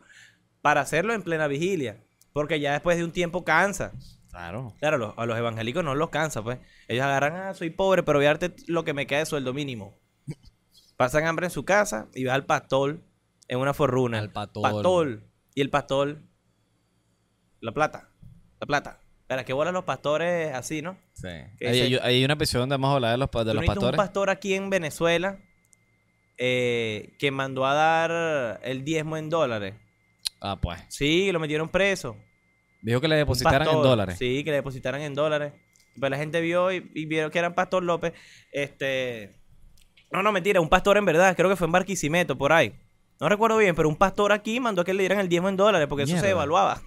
[0.61, 2.03] para hacerlo en plena vigilia.
[2.33, 3.91] Porque ya después de un tiempo cansa.
[4.29, 4.73] Claro.
[4.79, 6.59] Claro, los- a los evangélicos no los cansa, pues.
[6.87, 9.53] Ellos agarran, ah, soy pobre, pero voy a darte lo que me queda de sueldo
[9.53, 9.97] mínimo.
[11.05, 13.01] Pasan hambre en su casa y va al pastor
[13.47, 14.19] en una forruna.
[14.19, 14.63] Al pastor.
[14.63, 15.23] Pastor.
[15.55, 16.21] Y el pastor.
[17.59, 18.09] La plata.
[18.59, 18.99] La plata.
[19.27, 20.97] Pero que bolan los pastores así, ¿no?
[21.13, 21.27] Sí.
[21.57, 23.91] ¿Qué Hay, hay- hay un episodio donde vamos a hablar de los, de los pastores.
[23.99, 25.39] un pastor aquí en Venezuela
[26.37, 29.75] eh, que mandó a dar el diezmo en dólares.
[30.39, 30.81] Ah, pues.
[30.89, 32.15] Sí, lo metieron preso.
[32.81, 34.17] Dijo que le depositaran en dólares.
[34.17, 35.53] Sí, que le depositaran en dólares.
[35.95, 38.13] Pero la gente vio y, y vieron que era Pastor López.
[38.51, 39.40] Este.
[40.11, 41.35] No, no, mentira, un pastor en verdad.
[41.35, 42.73] Creo que fue en Barquisimeto, por ahí.
[43.19, 45.87] No recuerdo bien, pero un pastor aquí mandó que le dieran el diezmo en dólares
[45.87, 46.27] porque eso se Mierda.
[46.29, 46.81] devaluaba.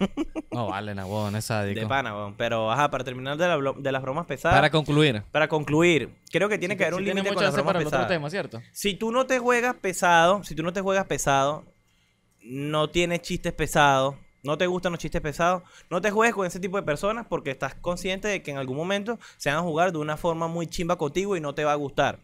[0.51, 1.79] No, vale, Nabón, es sádico.
[1.81, 2.35] de pana.
[2.37, 4.53] Pero, ajá, para terminar de, la blo- de las bromas pesadas.
[4.53, 5.23] Para Para, concluir.
[5.49, 8.31] concluir, creo que tiene que haber un límite con las bromas pesadas.
[8.33, 8.61] ¿cierto?
[8.73, 11.65] Si tú no te juegas pesado, si tú no te juegas pesado,
[12.43, 16.59] no tienes chistes pesados, no te gustan los chistes pesados, no te juegues con ese
[16.61, 19.93] tipo de personas porque estás consciente de que en algún momento se van a jugar
[19.93, 22.19] de una forma muy chimba contigo y no te va a gustar.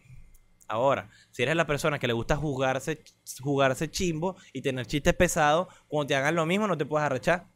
[0.71, 3.03] Ahora, si eres la persona que le gusta jugarse,
[3.41, 7.47] jugarse chimbo y tener chistes pesados, cuando te hagan lo mismo no te puedes arrechar.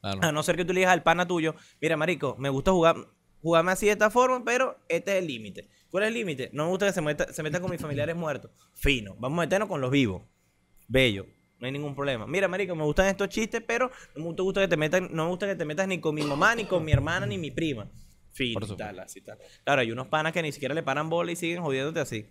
[0.00, 0.18] Claro.
[0.22, 2.96] A no ser que tú le digas al pana tuyo, mira, marico, me gusta jugar,
[3.40, 5.68] jugarme así de esta forma, pero este es el límite.
[5.90, 6.50] ¿Cuál es el límite?
[6.52, 8.50] No me gusta que se, meta- se metan con mis familiares muertos.
[8.74, 9.14] Fino.
[9.20, 10.22] Vamos a meternos con los vivos.
[10.88, 11.26] Bello.
[11.60, 12.26] No hay ningún problema.
[12.26, 15.30] Mira, marico, me gustan estos chistes, pero no me gusta que te metan, no me
[15.30, 17.88] gusta que te metas ni con mi mamá, ni con mi hermana, ni mi prima.
[18.32, 18.60] Fino.
[18.76, 19.38] Tal, así tal.
[19.64, 22.26] Claro, hay unos panas que ni siquiera le paran bola y siguen jodiéndote así.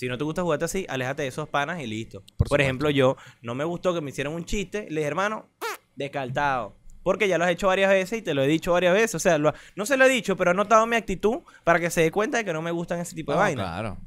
[0.00, 2.22] Si no te gusta jugarte así, aléjate de esos panas y listo.
[2.48, 4.86] Por ejemplo, yo no me gustó que me hicieran un chiste.
[4.88, 5.50] Le dije, hermano,
[5.94, 6.74] descartado.
[7.02, 9.14] Porque ya lo has hecho varias veces y te lo he dicho varias veces.
[9.16, 11.90] O sea, lo- no se lo he dicho, pero he notado mi actitud para que
[11.90, 13.66] se dé cuenta de que no me gustan ese tipo de No, vainas.
[13.66, 13.98] Claro.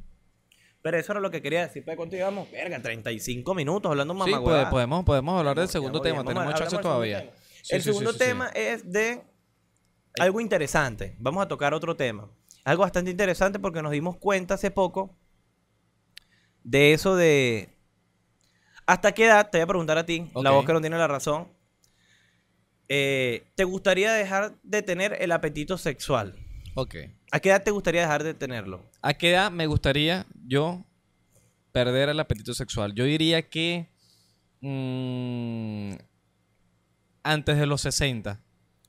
[0.82, 1.86] Pero eso era lo que quería decir.
[1.86, 2.50] ¿Para cuánto llevamos?
[2.52, 6.24] Verga, 35 minutos hablando Sí, mamá puede- podemos, podemos hablar del segundo voy, tema.
[6.24, 7.20] Tenemos chance todavía.
[7.20, 7.62] segundo tema.
[7.62, 8.26] Sí, el sí, sí, segundo sí, sí.
[8.26, 9.22] tema es de
[10.20, 11.16] algo interesante.
[11.20, 12.28] Vamos a tocar otro tema.
[12.66, 15.16] Algo bastante interesante porque nos dimos cuenta hace poco
[16.64, 17.70] de eso de...
[18.86, 19.50] ¿Hasta qué edad?
[19.50, 21.48] Te voy a preguntar a ti, la voz que no tiene la razón.
[22.90, 26.36] eh, ¿Te gustaría dejar de tener el apetito sexual?
[26.76, 26.96] Ok.
[27.32, 28.84] ¿A qué edad te gustaría dejar de tenerlo?
[29.02, 30.86] ¿A qué edad me gustaría yo
[31.72, 32.94] perder el apetito sexual?
[32.94, 33.88] Yo diría que
[34.62, 35.94] mm,
[37.24, 38.40] antes de los 60.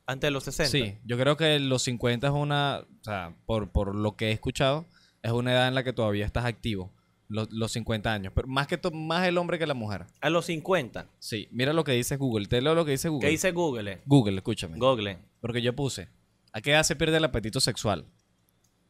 [0.06, 0.70] Antes de los 60.
[0.70, 4.32] Sí, yo creo que los 50 es una, o sea, por, por lo que he
[4.32, 4.86] escuchado,
[5.22, 6.92] es una edad en la que todavía estás activo.
[7.28, 8.32] Los, los 50 años.
[8.34, 10.04] Pero más que to- más el hombre que la mujer.
[10.20, 11.06] A los 50.
[11.18, 12.46] Sí, mira lo que dice Google.
[12.46, 13.26] Te leo lo que dice Google.
[13.26, 14.00] ¿Qué dice Google?
[14.06, 14.78] Google, escúchame.
[14.78, 15.18] Google.
[15.40, 16.08] Porque yo puse,
[16.52, 18.04] ¿a qué edad se pierde el apetito sexual?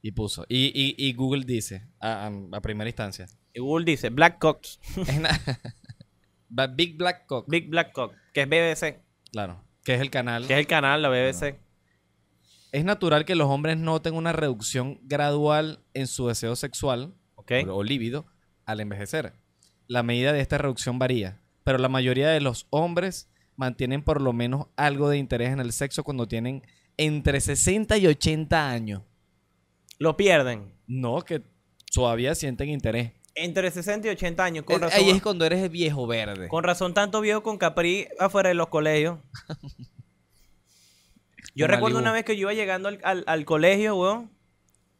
[0.03, 0.45] Y puso.
[0.49, 4.81] Y, y- y Google dice, a, a- a primera instancia, Y Google dice Black Cox.
[6.77, 8.15] Big Black Cock, Big Black Cock.
[8.33, 9.01] Que es BBC.
[9.33, 10.47] claro, que es el canal.
[10.47, 11.57] Que es el canal, la BBC.
[12.73, 17.15] Es natural que los hombres noten una reducción gradual en su deseo sexual
[17.69, 18.27] O, o líbido
[18.67, 19.33] al envejecer.
[19.87, 24.33] La medida de esta reducción varía, pero la mayoría de los hombres mantienen por lo
[24.33, 26.63] menos algo de interés en el sexo cuando tienen
[26.97, 29.03] entre 60 y 80 años.
[29.99, 30.73] Lo pierden.
[30.87, 31.43] No, que
[31.93, 33.13] todavía sienten interés.
[33.37, 34.65] Entre 60 y 80 años.
[34.65, 36.49] Con razón, Ahí es cuando eres viejo verde.
[36.49, 39.19] con razón tanto viejo con Capri afuera de los colegios.
[41.55, 44.31] Yo recuerdo una vez que yo iba llegando al, al- al colegio, weón.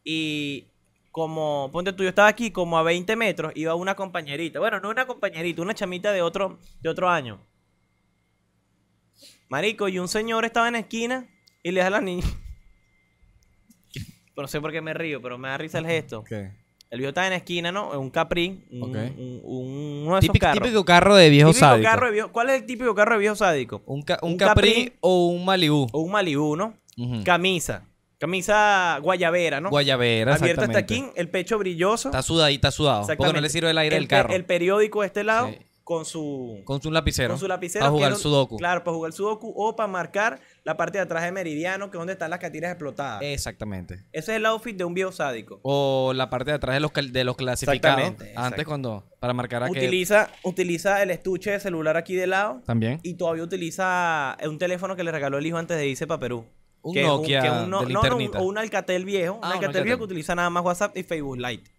[0.05, 0.69] Y
[1.15, 4.59] como, ponte tú, yo estaba aquí como a 20 metros, iba una compañerita.
[4.59, 7.41] Bueno, no una compañerita, una chamita de otro, de otro año.
[9.49, 11.29] Marico, y un señor estaba en la esquina
[11.63, 12.27] y le da a la niña.
[14.37, 16.25] No sé por qué me río, pero me da risa el gesto.
[16.91, 17.91] El viejo estaba en la esquina, ¿no?
[18.01, 18.89] Un Capri, un, Ok.
[19.17, 20.63] un- un- uno de esos Típico, carros.
[20.65, 21.89] típico carro de viejo Típico sádico.
[21.89, 23.83] carro de viejo- ¿Cuál es el típico carro de viejo sádico?
[23.87, 25.87] Un, ca- un Capri, Capri o un Malibu.
[25.93, 26.75] O un Malibu, ¿no?
[27.25, 27.87] Camisa.
[28.25, 29.69] Camisa guayabera, ¿no?
[29.69, 32.09] Guayabera, Abierta hasta aquí, el pecho brilloso.
[32.09, 33.07] Está sudadito, está sudado.
[33.19, 34.33] Porque no le sirve el aire del carro.
[34.33, 35.59] El periódico de este lado Sí.
[35.83, 37.29] con su Con su lapicero.
[37.35, 37.83] con su lapicero.
[37.83, 38.57] Para jugar es sudoku.
[38.57, 42.01] Claro, para jugar sudoku o para marcar la parte de atrás de meridiano, que es
[42.01, 43.21] donde están las catiras explotadas.
[43.23, 43.97] Exactamente.
[44.11, 45.61] Ese es el outfit de un viejo sádico.
[45.63, 47.99] O la parte de atrás de los, de los clasificados.
[48.01, 48.65] Exactamente, Antes exacto.
[48.65, 49.05] cuando...
[49.21, 49.73] Para marcar a que...
[49.73, 52.63] Utiliza, utiliza el estuche de celular aquí de lado.
[52.65, 53.01] También.
[53.03, 56.47] Y todavía utiliza un teléfono que le regaló el hijo antes de irse para Perú.
[56.85, 59.41] Un Que Nokia que es un no- de no, no, un- o un Alcatel viejo.
[59.43, 61.71] Ah, un un Alcatel viejo que utiliza nada más WhatsApp y Facebook Lite.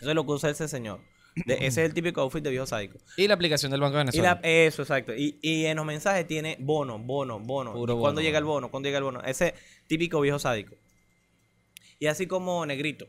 [0.00, 1.00] Eso es lo que usa ese señor.
[1.46, 2.98] De- ese es el típico outfit de viejo sádico.
[3.16, 4.40] Y la aplicación del Banco de Y Venezuela.
[4.42, 5.14] la- eso, exacto.
[5.14, 7.72] Y, y en los mensajes tiene bono, bono, bono.
[7.72, 8.70] Puro ¿Y ¿Cuándo bono, llega el bono.
[8.70, 9.22] ¿Cuándo llega el bono?
[9.22, 9.54] Ese
[9.86, 10.74] típico viejo sádico.
[12.00, 13.06] Y así como negrito.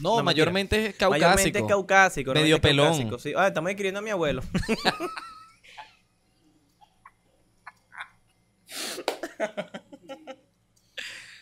[0.00, 1.28] No, mayormente es caucásico.
[1.28, 2.32] Mayormente es caucásico.
[2.32, 2.86] Medio es pelón.
[2.86, 3.32] caucásico, sí.
[3.36, 4.42] Ah, estamos escribiendo a mi abuelo.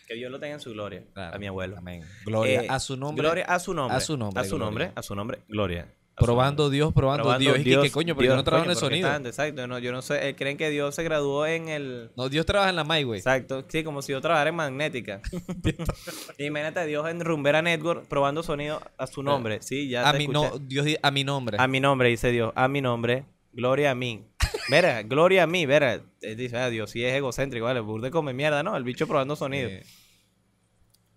[0.07, 1.03] que Dios lo tenga en su gloria.
[1.13, 1.35] Claro.
[1.35, 1.77] A mi abuelo.
[1.77, 2.03] Amén.
[2.25, 3.21] Gloria Eh, a su nombre.
[3.23, 3.97] Gloria a su nombre.
[3.97, 4.85] A su nombre, A su nombre.
[4.85, 4.93] gloria.
[4.95, 5.39] A su nombre.
[5.47, 5.93] Gloria.
[6.19, 6.75] A Probando nombre.
[6.77, 7.59] Dios, probando, Probando Dios.
[7.59, 8.15] Y que, ¿qué coño?
[8.15, 9.07] Pero yo Dios, no trabajo en el sonido.
[9.07, 9.67] tanto, exacto.
[9.67, 10.29] No, yo no sé.
[10.29, 12.09] eh, creen que Dios se graduó en el.
[12.17, 13.19] No, Dios trabaja en la MAI, güey.
[13.19, 15.21] Exacto, sí, como si yo trabajara en magnética.
[16.39, 19.61] Imagínate a Dios en Rumbera Network probando sonido a su nombre.
[19.61, 21.57] Sí, ya A te mi, no, Dios di- a mi nombre.
[21.59, 22.51] A mi nombre, dice Dios.
[22.55, 23.25] A mi nombre.
[23.53, 24.23] Gloria a mí.
[24.69, 26.01] Verá, gloria a mí, verá.
[26.21, 27.79] Eh, Dice, ah, Dios sí es egocéntrico, vale.
[27.79, 28.75] Burde come mierda, ¿no?
[28.77, 29.69] El bicho probando sonido.
[29.69, 29.83] Eh,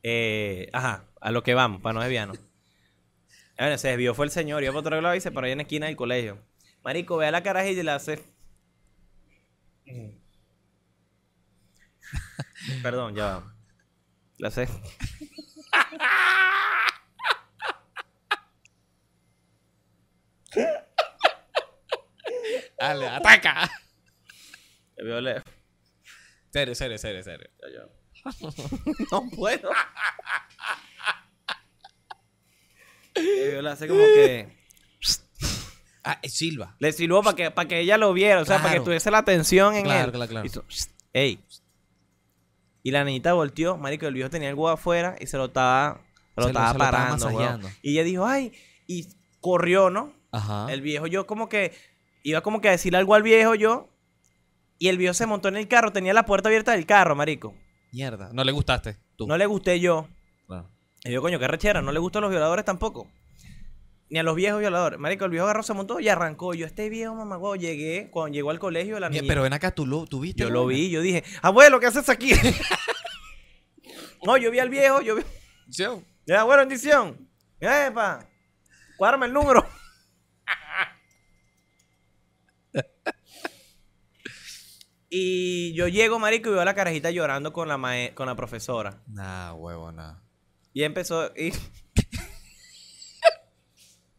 [0.02, 2.38] Eh, ajá, a lo que vamos, para no desviarnos.
[3.58, 5.58] Bueno, se desvió fue el señor, iba para otro lado y se paró ahí en
[5.58, 6.38] la esquina del colegio.
[6.82, 8.18] Marico, ve a la carajilla y le hace.
[12.82, 13.54] Perdón, ya va.
[14.38, 14.68] Le hace.
[22.80, 23.70] Dale, ataca.
[24.96, 25.42] Le vio le-
[26.52, 27.48] Serio, serio, serio, serio.
[29.12, 29.70] No puedo.
[33.14, 34.58] Le vio, le hace como que.
[36.02, 36.76] Ah, es Silva.
[36.78, 38.84] Le silbó para que, para que ella lo viera, o sea, para que Claro.
[38.84, 40.10] tuviese la atención en Claro, él.
[40.12, 40.46] claro, claro.
[40.46, 40.64] Hizo,
[41.12, 41.44] ¡Ey!
[42.82, 46.00] Y la niñita volteó, marico, el viejo tenía el huevo afuera y se lo estaba,
[46.34, 47.34] se lo Se lo- estaba se lo estaba parando, weón.
[47.36, 47.68] masajeando.
[47.82, 48.52] Y ella dijo, ¡ay!
[48.86, 49.08] Y
[49.40, 50.14] corrió, ¿no?
[50.32, 50.72] Ajá.
[50.72, 51.76] El viejo yo como que,
[52.22, 53.88] iba como que a decirle algo al viejo yo.
[54.78, 57.54] Y el viejo se montó en el carro, tenía la puerta abierta del carro, marico.
[57.92, 58.30] Mierda.
[58.32, 58.96] No le gustaste.
[59.16, 59.26] Tú.
[59.26, 60.08] No le gusté yo.
[60.46, 60.70] Claro.
[61.04, 63.10] Y yo, coño, qué rechera, no le gustan los violadores tampoco.
[64.08, 64.98] Ni a los viejos violadores.
[64.98, 66.54] Marico, el viejo agarró, se montó y arrancó.
[66.54, 69.22] Yo, este viejo mamagüey, llegué, cuando llegó al colegio, la niña.
[69.26, 70.42] Pero ven acá, tú lo tú viste.
[70.42, 72.32] yo lo vi, yo dije, abuelo, ¿qué haces aquí?
[74.24, 75.22] no, yo vi al viejo, yo vi.
[75.68, 75.84] Sí.
[76.26, 77.28] Ya, abuelo, bendición.
[77.60, 78.26] Epa,
[78.96, 79.64] cuádrame el número.
[85.10, 88.36] Y yo llego, marico, y veo a la carajita llorando con la, mae- con la
[88.36, 89.02] profesora.
[89.08, 90.22] Nah, huevo, nada.
[90.72, 91.52] Y empezó, y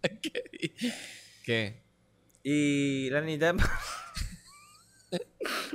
[1.46, 1.82] ¿Qué?
[2.44, 3.56] Y la niñita.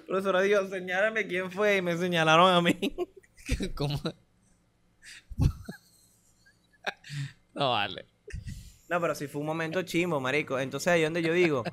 [0.06, 1.76] Profesora dijo, señálame quién fue.
[1.76, 2.78] Y me señalaron a mí.
[3.74, 4.00] ¿Cómo?
[7.54, 8.06] no vale.
[8.88, 10.58] No, pero sí fue un momento chimbo, marico.
[10.58, 11.64] Entonces ahí donde yo digo.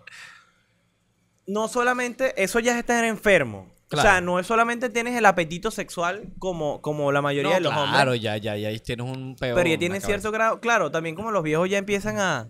[1.48, 3.68] No solamente, eso ya es estar enfermo.
[3.91, 4.26] O sea, Claro.
[4.26, 8.12] no es solamente tienes el apetito sexual como, como la mayoría No, de los claro,
[8.12, 8.22] hombres.
[8.22, 9.56] ya, ya, ya ahí tienes un peor.
[9.56, 10.60] Pero ya tiene cierto grado.
[10.62, 12.50] Claro, también como los viejos ya empiezan a.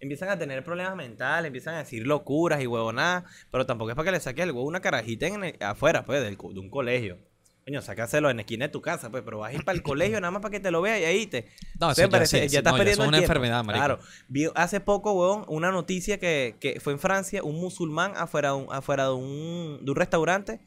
[0.00, 3.22] Empiezan a tener problemas mentales, empiezan a decir locuras y huevonadas.
[3.52, 6.20] Pero tampoco es para que le saques el huevo una carajita en el- afuera, pues,
[6.24, 7.18] del, de un colegio.
[7.64, 9.82] Coño, sácaselo en la esquina de tu casa, pues, pero vas a ir para el
[9.84, 11.42] colegio nada más para que te lo vea y ahí te.
[11.78, 13.18] No, Entonces, eso me ya parece- sí, ya sí, estás no, ya perdiendo el una
[13.18, 13.84] enfermedad, marico.
[13.84, 14.00] Claro.
[14.28, 18.54] Vi hace poco, huevón, una noticia que, que fue en Francia, un musulmán afuera, de
[18.56, 20.60] un- afuera de, un, de un restaurante.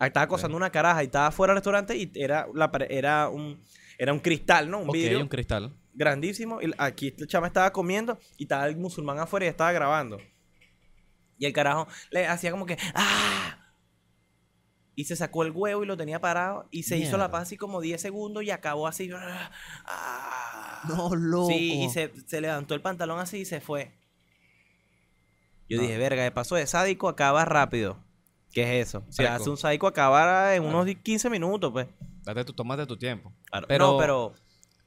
[0.00, 3.62] Estaba acosando una caraja y estaba afuera del restaurante y era, la, era, un,
[3.96, 4.80] era un cristal, ¿no?
[4.80, 5.72] Un Ok, vidrio un cristal.
[5.94, 6.60] grandísimo.
[6.60, 10.18] Y aquí el chama estaba comiendo y estaba el musulmán afuera y estaba grabando.
[11.38, 13.58] Y el carajo le hacía como que ¡Ah!
[14.94, 17.56] Y se sacó el huevo y lo tenía parado y se hizo la paz así
[17.56, 19.10] como 10 segundos y acabó así.
[19.86, 20.82] ¡Ah!
[20.88, 21.46] No, loco.
[21.48, 23.92] Sí, y se, se levantó el pantalón así y se fue.
[25.68, 25.82] Yo No.
[25.84, 27.96] dije, verga, de paso de sádico acaba rápido.
[28.52, 29.04] ¿Qué es eso?
[29.08, 30.80] Si hace un sádico acaba en Claro.
[30.82, 31.86] unos 15 minutos, pues.
[32.24, 33.32] Date tu, tómate tu tiempo.
[33.46, 33.66] Claro.
[33.68, 34.34] Pero- no, pero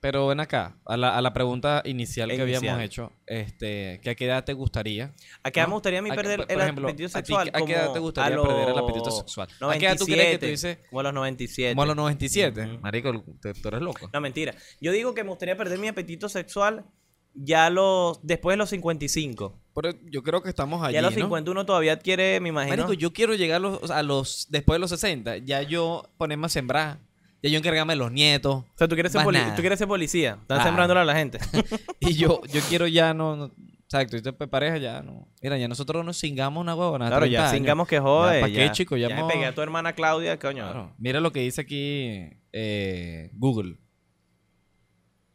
[0.06, 4.16] Pero ven acá, a la, a la pregunta inicial que habíamos hecho, este, ¿que ¿a
[4.16, 5.16] qué edad te gustaría?
[5.42, 5.72] ¿a qué edad ¿no?
[5.72, 7.52] me gustaría a mí ¿A qué- perder por el ejemplo, apetito a ti, sexual?
[7.52, 9.48] ¿a qué edad te gustaría perder el apetito sexual?
[9.62, 10.78] ¿A qué edad tú 97, crees que tú dices?
[10.90, 11.74] Como a los 97.
[11.74, 12.62] Como a los 97.
[12.66, 12.80] Ujú.
[12.82, 14.10] Marico, te- tú eres loco.
[14.14, 14.54] No, mentira.
[14.80, 16.86] Yo digo que me gustaría perder mi apetito sexual
[17.34, 19.60] ya los después de los 55.
[19.76, 21.22] Pero yo creo que estamos allí, ya a los ¿no?
[21.26, 22.78] 51 todavía adquiere, me imagino.
[22.78, 26.46] Marico, yo quiero llegar a los, a los- después de los 60, ya yo ponerme
[26.46, 27.00] a sembrar,
[27.46, 29.88] ya yo encargarme de los nietos, o sea, tú quieres ser, poli- tú quieres ser
[29.88, 30.38] policía.
[30.42, 30.64] Estás Ah.
[30.64, 31.40] sembrándole a la gente.
[32.00, 33.52] y yo, yo quiero ya no, no
[33.84, 35.28] exacto, y te pareja ya no.
[35.42, 37.08] Mira, ya nosotros nos cingamos una huevona.
[37.08, 37.52] claro, 30 ya años.
[37.58, 38.42] singamos que jode.
[38.42, 38.98] ¿pa' qué, chico?
[38.98, 40.64] Ya Ya, me pegué a tu hermana Claudia, coño.
[40.64, 40.94] Claro.
[40.98, 43.78] Mira lo que dice aquí eh, Google.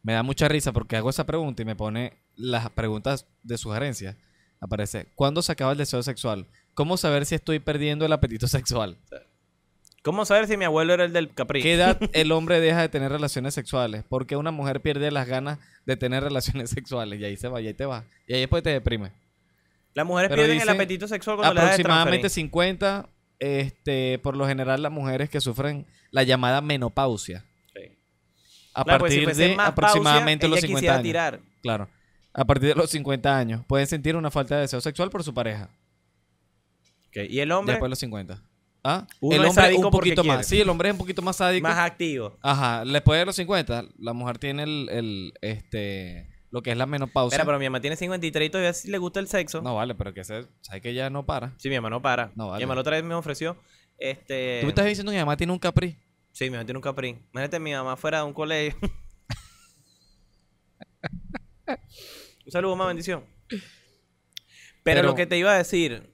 [0.03, 4.17] Me da mucha risa porque hago esa pregunta y me pone las preguntas de sugerencia.
[4.61, 6.47] Aparece, ¿cuándo se acaba el deseo sexual?
[6.75, 8.97] ¿Cómo saber si estoy perdiendo el apetito sexual?
[10.03, 11.63] ¿Cómo saber si mi abuelo era el del Capri?
[11.63, 14.03] ¿Qué edad el hombre deja de tener relaciones sexuales?
[14.05, 17.21] ¿Por qué una mujer pierde las ganas de tener relaciones sexuales?
[17.21, 18.05] Y ahí se va, y ahí te va.
[18.27, 19.13] Y ahí después te deprime.
[19.95, 22.45] Las mujeres Pero pierden el apetito sexual cuando Aproximadamente transferir.
[22.47, 23.09] 50,
[23.41, 27.45] este, por lo general las mujeres que sufren la llamada menopausia.
[27.75, 27.99] Sí.
[28.73, 31.03] A Claro, pues, si partir de más aproximadamente pausia, los ella 50 quisiera años.
[31.03, 31.41] tirar.
[31.61, 31.89] Claro.
[32.33, 35.35] A partir de los 50 años pueden sentir una falta de deseo sexual por su
[35.35, 35.69] pareja.
[37.13, 38.50] Y el hombre Después de los 50.
[38.83, 39.07] ¿Ah?
[39.21, 40.39] Uno el hombre un poquito quiere.
[40.39, 40.47] más.
[40.47, 41.67] Sí, el hombre es un poquito más sádico.
[41.69, 42.39] más activo.
[42.41, 42.85] Ajá.
[42.85, 47.37] Después de los 50, la mujer tiene el, el, este, lo que es la menopausia.
[47.37, 49.61] Mira, pero mi mamá tiene 53 y todavía sí le gusta el sexo.
[49.61, 51.53] No vale, pero que se, sabe que ya no para.
[51.59, 52.33] Sí, mi mamá no para.
[52.35, 52.61] No, vale.
[52.61, 53.57] Mi mamá la otra vez me ofreció.
[53.99, 54.59] Este.
[54.61, 55.97] Tú me estás diciendo que mi mamá tiene un capri.
[56.33, 57.19] Sí, mi mamá tiene un capri.
[57.33, 58.79] Imagínate mi mamá fuera de un colegio.
[62.47, 63.25] un saludo, más bendición.
[63.49, 63.63] Pero,
[64.83, 66.11] Pero- lo que te iba a decir,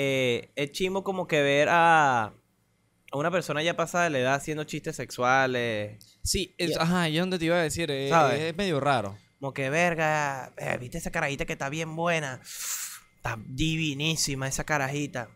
[0.00, 4.34] eh, es chimo como que ver a, a una persona ya pasada de la edad
[4.34, 6.20] haciendo chistes sexuales.
[6.22, 8.40] Sí, es, ajá, yo donde te iba a decir, es, ¿Sabes?
[8.40, 9.18] es medio raro.
[9.40, 12.40] Como que verga, eh, viste esa carajita que está bien buena.
[13.16, 15.30] Está divinísima esa carajita.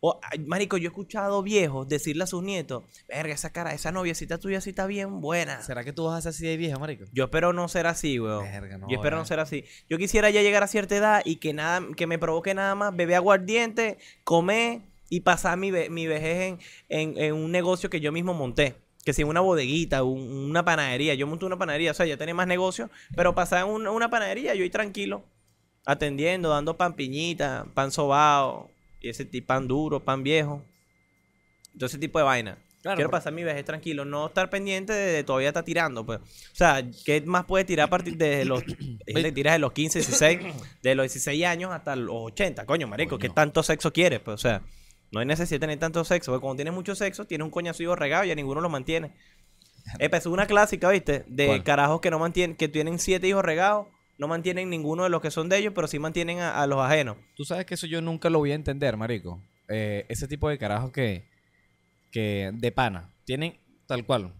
[0.00, 3.90] O, ay, marico, yo he escuchado viejos decirle a sus nietos, verga, esa cara, esa
[3.90, 5.60] noviecita tuya sí está bien buena.
[5.62, 7.04] ¿Será que tú vas a ser así de vieja, marico?
[7.12, 8.44] Yo espero no ser así, weón.
[8.44, 9.64] Verga, no, yo espero no ser así.
[9.90, 12.94] Yo quisiera ya llegar a cierta edad y que nada, que me provoque nada más
[12.94, 18.00] beber aguardiente, comer y pasar mi, ve- mi vejez en, en- en un negocio que
[18.00, 18.76] yo mismo monté.
[19.04, 20.20] Que sea una bodeguita, un-
[20.50, 21.14] una panadería.
[21.14, 24.10] Yo monté una panadería, o sea, ya tenía más negocio, pero pasar en un- una
[24.10, 25.24] panadería, yo ahí tranquilo,
[25.86, 28.70] atendiendo, dando pan piñita, pan sobao,
[29.00, 30.64] y ese tipo, pan duro, pan viejo.
[31.74, 32.58] Todo ese tipo de vaina.
[32.82, 36.20] Claro, Quiero pasar mi vejez tranquilo, no estar pendiente de, de todavía estar tirando, pues.
[36.20, 38.62] O sea, ¿qué más puede tirar a partir de los...
[39.06, 40.40] le tiras de los 15, 16,
[40.82, 43.34] de los 16 años hasta los 80, coño, marico, ¿qué Coño.
[43.34, 44.20] tanto sexo quieres?
[44.20, 44.62] Pues, o sea,
[45.10, 47.82] no hay necesidad de tener tanto sexo, porque cuando tienes mucho sexo, tienes un coñazo
[47.82, 49.12] hijo regado y a ninguno lo mantiene.
[49.98, 51.24] Es una clásica, ¿viste?
[51.28, 51.64] De ¿Cuál?
[51.64, 53.86] carajos que no mantienen, que tienen siete hijos regados,
[54.18, 56.80] no mantienen ninguno de los que son de ellos, pero sí mantienen a, a los
[56.80, 57.16] ajenos.
[57.36, 59.42] Tú sabes que eso yo nunca lo voy a entender, marico.
[59.68, 61.28] Eh, ese tipo de carajos que,
[62.10, 64.32] que de pana tienen tal cual.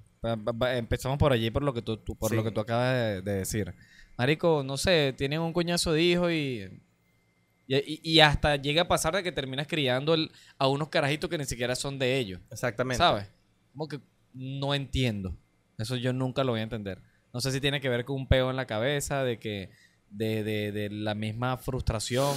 [0.74, 2.36] Empezamos por allí por lo que tú, tú- por Sí.
[2.36, 3.72] lo que tú acabas de, de decir.
[4.16, 6.66] Marico, no sé, tienen un coñazo de hijos y
[7.70, 11.28] Y, y- y hasta llega a pasar de que terminas criando el- a unos carajitos
[11.28, 12.40] que ni siquiera son de ellos.
[12.50, 12.96] Exactamente.
[12.96, 13.30] ¿Sabes?
[13.72, 14.00] Como que
[14.32, 15.36] no entiendo.
[15.76, 16.98] Eso yo nunca lo voy a entender.
[17.32, 19.70] No sé si tiene que ver con un peo en la cabeza, de que.
[20.10, 22.34] de, de- de la misma frustración.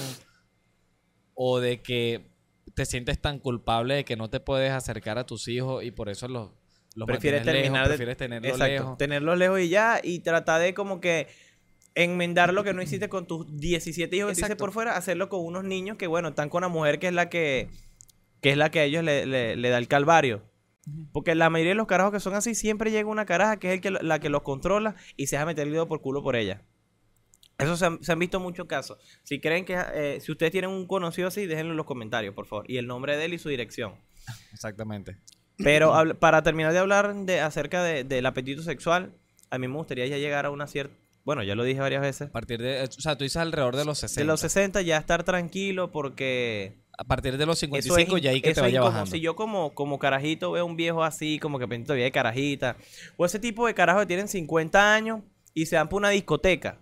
[1.34, 2.28] O de que
[2.74, 6.10] te sientes tan culpable de que no te puedes acercar a tus hijos y por
[6.10, 6.52] eso los,
[6.96, 8.72] los prefieres lejos, terminar de- prefieres tenerlos Exacto.
[8.74, 8.98] lejos.
[8.98, 10.00] Tenerlos lejos y ya.
[10.04, 11.28] Y tratar de como que
[11.96, 15.64] enmendar lo que no hiciste con tus 17 hijos que por fuera, hacerlo con unos
[15.64, 17.70] niños que, bueno, están con una mujer que es la que,
[18.42, 20.44] que es la que a ellos le, le- le da el calvario.
[21.14, 23.74] Porque la mayoría de los carajos que son así, siempre llega una caraja que es
[23.76, 26.36] el que, la que los controla y se deja meter el dedo por culo por
[26.36, 26.64] ella.
[27.60, 28.98] Eso se han, se han visto muchos casos.
[29.24, 32.48] Si creen que, eh, si ustedes tienen un conocido así, déjenlo en los comentarios, por
[32.48, 32.66] favor.
[32.70, 33.94] Y el nombre de él y su dirección.
[34.54, 35.18] Exactamente.
[35.58, 39.14] Pero para terminar de hablar de, acerca de- del apetito sexual,
[39.52, 40.96] a mí me gustaría ya llegar a una cierta...
[41.24, 42.30] Bueno, ya lo dije varias veces.
[42.30, 42.82] A partir de.
[42.82, 44.22] O sea, tú dices alrededor de los 60.
[44.22, 46.80] De los 60 ya estar tranquilo porque...
[47.02, 48.92] A partir de los Eso 55 es, ya ahí que te eso es vaya como
[48.92, 49.12] bajando.
[49.12, 52.76] Si yo como, como carajito veo un viejo así, como que pendiente todavía de carajita,
[53.18, 55.22] o ese tipo de carajos que tienen 50 años
[55.56, 56.78] y se van por una discoteca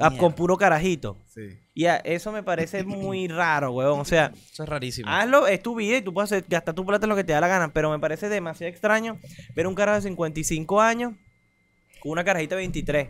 [0.00, 1.16] a- con puro carajito.
[1.32, 1.42] Sí.
[1.72, 4.00] Y a- eso me parece muy raro, weón.
[4.00, 5.08] O sea, Eso es rarísimo.
[5.08, 7.32] Hazlo, es tu vida y tú puedes hacer, gastar tu plata en lo que te
[7.32, 9.18] da la gana, pero me parece demasiado extraño
[9.54, 11.12] ver un carajo de 55 años
[12.00, 13.08] con una carajita de 23.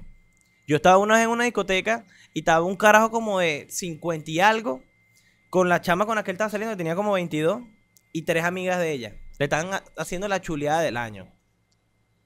[0.67, 4.41] Yo estaba una vez en una discoteca y estaba un carajo como de 50 y
[4.41, 4.83] algo
[5.55, 7.63] con la chama con la que él estaba saliendo, que tenía como 22,
[8.13, 9.15] y tres amigas de ella.
[9.39, 11.33] Le ha- haciendo la chuleada del año.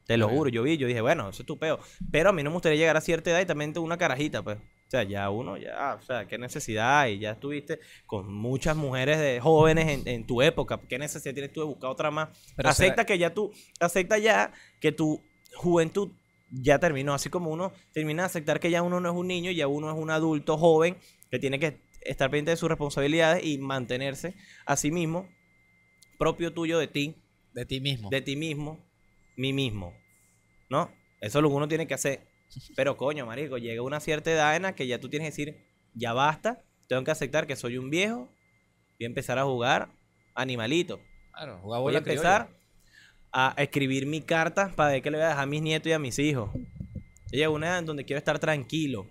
[0.07, 1.79] Te lo juro, yo vi, yo dije, bueno, eso es tu peo.
[2.11, 4.43] Pero a mí no me gustaría llegar a cierta edad y también tengo una carajita,
[4.43, 4.57] pues.
[4.57, 7.07] O sea, ya uno, ya, o sea, qué necesidad.
[7.09, 10.81] Y ya estuviste con muchas mujeres de jóvenes en, en tu época.
[10.89, 12.31] ¿Qué necesidad tienes tú de buscar otra más?
[12.57, 15.23] Pero acepta será- que ya tú, acepta ya que tu
[15.55, 16.13] juventud
[16.51, 17.13] ya terminó.
[17.13, 19.91] Así como uno termina de aceptar que ya uno no es un niño, ya uno
[19.91, 20.97] es un adulto joven
[21.31, 24.35] que tiene que estar pendiente de sus responsabilidades y mantenerse
[24.67, 25.29] a sí mismo,
[26.19, 27.17] propio tuyo de ti,
[27.55, 28.11] De ti mismo.
[28.11, 28.79] de ti mismo,
[29.37, 29.95] mí mismo.
[30.71, 30.91] ¿No?
[31.21, 32.21] Eso es lo que uno tiene que hacer.
[32.77, 35.65] Pero coño, marico, llega una cierta edad en la que ya tú tienes que decir,
[35.95, 38.31] ya basta, tengo que aceptar que soy un viejo
[38.99, 39.91] y empezar a jugar
[40.35, 41.01] animalito.
[41.33, 42.21] Claro, jugar Voy a criolla.
[42.21, 42.59] empezar
[43.33, 45.93] a escribir mi carta para ver qué le voy a dejar a mis nietos y
[45.93, 46.51] a mis hijos.
[47.31, 49.07] Llega una edad en donde quiero estar tranquilo.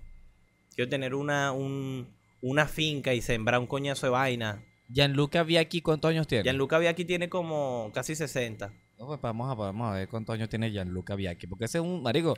[0.75, 2.07] Quiero tener una, un-
[2.49, 4.63] una finca y sembrar un coñazo de vaina.
[4.89, 6.43] Gianluca Viacchi, ¿cuántos años tiene?
[6.43, 8.71] Gianluca aquí tiene como casi 60.
[8.97, 11.47] No, pues vamos, a, vamos a ver cuántos años tiene Gianluca Viacchi.
[11.47, 12.37] Porque ese es un marico.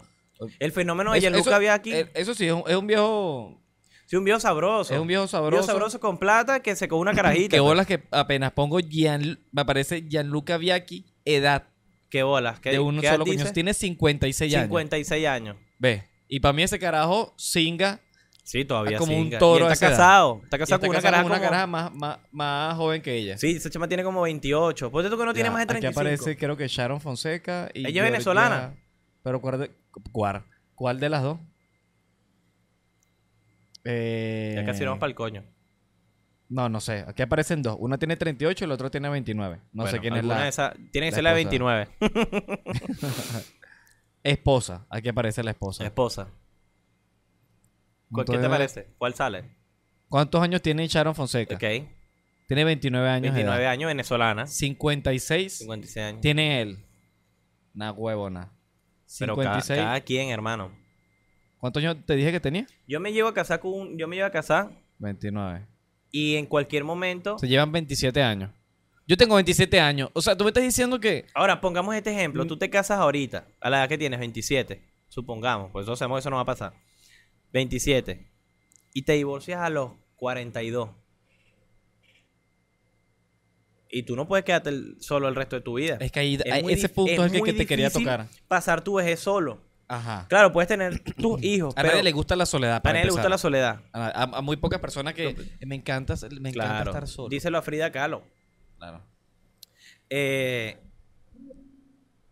[0.60, 3.62] El fenómeno de Gianluca eso- aquí eh, Eso sí, es un, es un viejo.
[4.08, 4.94] Sí, un viejo sabroso.
[4.94, 5.52] Es un viejo Un sabroso.
[5.52, 7.50] viejo sabroso con plata que se con una carajita.
[7.58, 7.62] Pues.
[7.62, 11.68] bolas que apenas pongo Gian, me aparece Gianluca Viacchi, edad
[12.10, 12.60] Qué bolas.
[12.60, 13.52] ¿Qué, de uno qué solo coño.
[13.52, 14.64] Tiene 56 años.
[14.66, 15.58] 56 años.
[15.78, 16.04] Ve.
[16.28, 18.02] Y para mí ese carajo singa.
[18.50, 19.28] Sí, todavía como un.
[19.28, 19.98] Y toro a está esa edad.
[19.98, 20.42] casado.
[20.44, 23.14] Está y casado está con una casado con una caraja más, más, más joven que
[23.16, 23.38] ella.
[23.38, 24.90] Sí, ese chama tiene como 28.
[24.90, 26.00] Pues tú que no tiene más de Aquí 35.
[26.02, 27.70] aparece, creo que Sharon Fonseca.
[27.76, 28.74] Y ¿Ella es venezolana?
[29.22, 29.72] Pero ¿cuál de,
[30.12, 30.44] cuál,
[30.74, 31.38] cuál de las dos?
[33.84, 35.44] Eh, Ya casi vamos para el coño.
[36.50, 37.06] No, no sé.
[37.08, 37.78] Aquí aparecen dos.
[37.80, 39.60] Uno tiene 38 y el otro tiene 29.
[39.74, 41.88] No sé quién es la de esas- Tiene que ser la de esposa.
[42.00, 43.46] 29.
[44.24, 44.88] esposa.
[44.90, 45.84] Aquí aparece la esposa.
[45.86, 46.28] Esposa.
[48.12, 48.88] ¿Cuál- ¿Qué te parece?
[48.98, 49.44] ¿Cuál sale?
[50.08, 51.56] ¿Cuántos años tiene Sharon Fonseca?
[51.56, 51.64] Ok.
[52.48, 53.22] Tiene 29 años.
[53.24, 53.72] de 29 edad.
[53.72, 54.48] años, venezolana.
[54.48, 56.22] 56 56 años.
[56.22, 56.86] tiene él.
[57.76, 58.52] Una huevona.
[59.20, 59.80] Pero cada, 56.
[59.80, 60.72] cada quien, hermano.
[61.60, 62.66] ¿Cuántos años te dije que tenía?
[62.88, 63.98] Yo me llevo a casar con un...
[63.98, 65.66] Yo me llevo a casar 29.
[66.12, 67.38] y en cualquier momento...
[67.38, 68.50] Se llevan 27 años.
[69.08, 70.10] Yo tengo 27 años.
[70.14, 71.26] O sea, tú me estás diciendo que.
[71.34, 72.16] Ahora, pongamos este Mm.
[72.18, 72.46] ejemplo.
[72.48, 74.82] Tú te casas ahorita, a la edad que tienes, 27.
[75.08, 76.74] Supongamos, pues eso sabemos que eso no va a pasar.
[77.54, 78.28] 27.
[78.94, 80.90] Y te divorcias a los 42.
[83.92, 85.98] Y tú no puedes quedarte solo el resto de tu vida.
[86.00, 88.28] Es que ahí, Es ahí- muy ese punto es, el que, te quería tocar.
[88.48, 89.62] Pasar tu vejez solo.
[89.88, 90.28] Ajá.
[90.30, 92.82] Claro, puedes tener tus hijos, A nadie le gusta la soledad.
[92.84, 93.82] a nadie le gusta la soledad.
[93.92, 95.36] A, a- a muy pocas personas que
[95.66, 97.30] me encanta, me encanta estar solo.
[97.30, 98.22] Díselo a Frida Kahlo.
[98.78, 99.02] Claro.
[100.12, 100.78] Eh,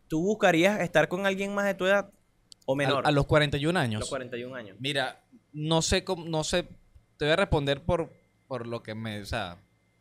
[0.07, 2.11] ¿Tú buscarías estar con alguien más de tu edad
[2.69, 3.07] o A, menor?
[3.07, 3.99] a los 41 A años.
[4.01, 4.77] los 41 años.
[4.79, 6.63] Mira, no sé cómo, no sé,
[7.17, 8.11] te voy a responder por,
[8.47, 9.57] por lo que me, o sea,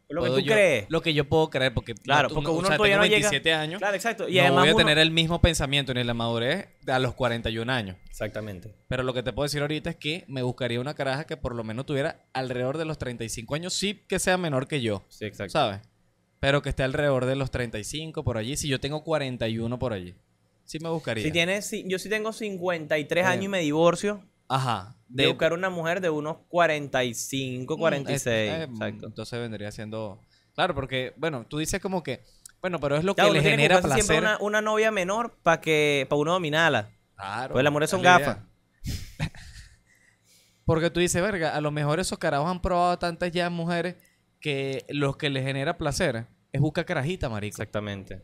[0.08, 0.86] Lo que tú yo- crees.
[0.88, 3.30] Lo que yo puedo creer, porque Claro, porque o uno sea, todavía tengo no llega-
[3.30, 4.28] 27 años, Claro, exacto.
[4.28, 7.14] Y no además voy a uno- tener el mismo pensamiento ni la madurez a los
[7.14, 7.96] 41 años.
[8.08, 8.74] Exactamente.
[8.88, 11.54] Pero lo que te puedo decir ahorita es que me buscaría una caraja que por
[11.54, 15.24] lo menos tuviera alrededor de los 35 años, sí que sea menor que yo, Sí,
[15.24, 15.52] exacto.
[15.52, 15.80] ¿sabes?
[16.38, 20.14] Pero que esté alrededor de los 35 por allí, si yo tengo 41 por allí.
[20.66, 21.24] Sí me buscaría.
[21.24, 23.28] Si tienes, si- yo sí tengo 53 Eh.
[23.28, 24.96] años y me divorcio, Ajá.
[25.08, 28.50] de, buscar una mujer de unos 45, Mm, 46.
[28.52, 29.06] eh, eh, exacto.
[29.06, 30.20] Entonces vendría siendo.
[30.54, 32.24] Claro, porque, bueno, tú dices como que.
[32.60, 34.02] Bueno, pero es lo que le genera placer.
[34.02, 36.90] siempre una, una novia menor para que para uno dominarla.
[37.14, 37.52] Claro.
[37.54, 38.38] Pues son esa es la gafas.
[40.64, 43.94] Porque tú dices, verga, a lo mejor esos carajos han probado tantas ya mujeres
[44.40, 47.54] que lo que les genera placer es buscar carajita, marico.
[47.54, 48.22] Exactamente.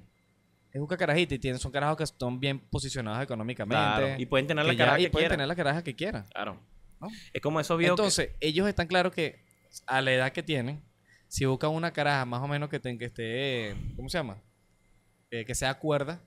[0.73, 3.75] Es buscar carajita y tienen, son carajos que están bien posicionados económicamente.
[3.77, 4.15] Claro.
[4.19, 5.37] Y pueden tener la que ya- cara y que pueden quieran.
[5.37, 6.25] tener la caraja que quieran.
[6.33, 6.59] Claro.
[7.01, 7.09] ¿no?
[7.33, 9.45] Es como esos videos que- Entonces, ellos están claros que
[9.87, 10.83] a la edad que tienen,
[11.29, 14.39] si buscan una caraja más o menos que, ten- que esté, ¿cómo se llama?
[15.31, 16.21] Eh, que sea cuerda,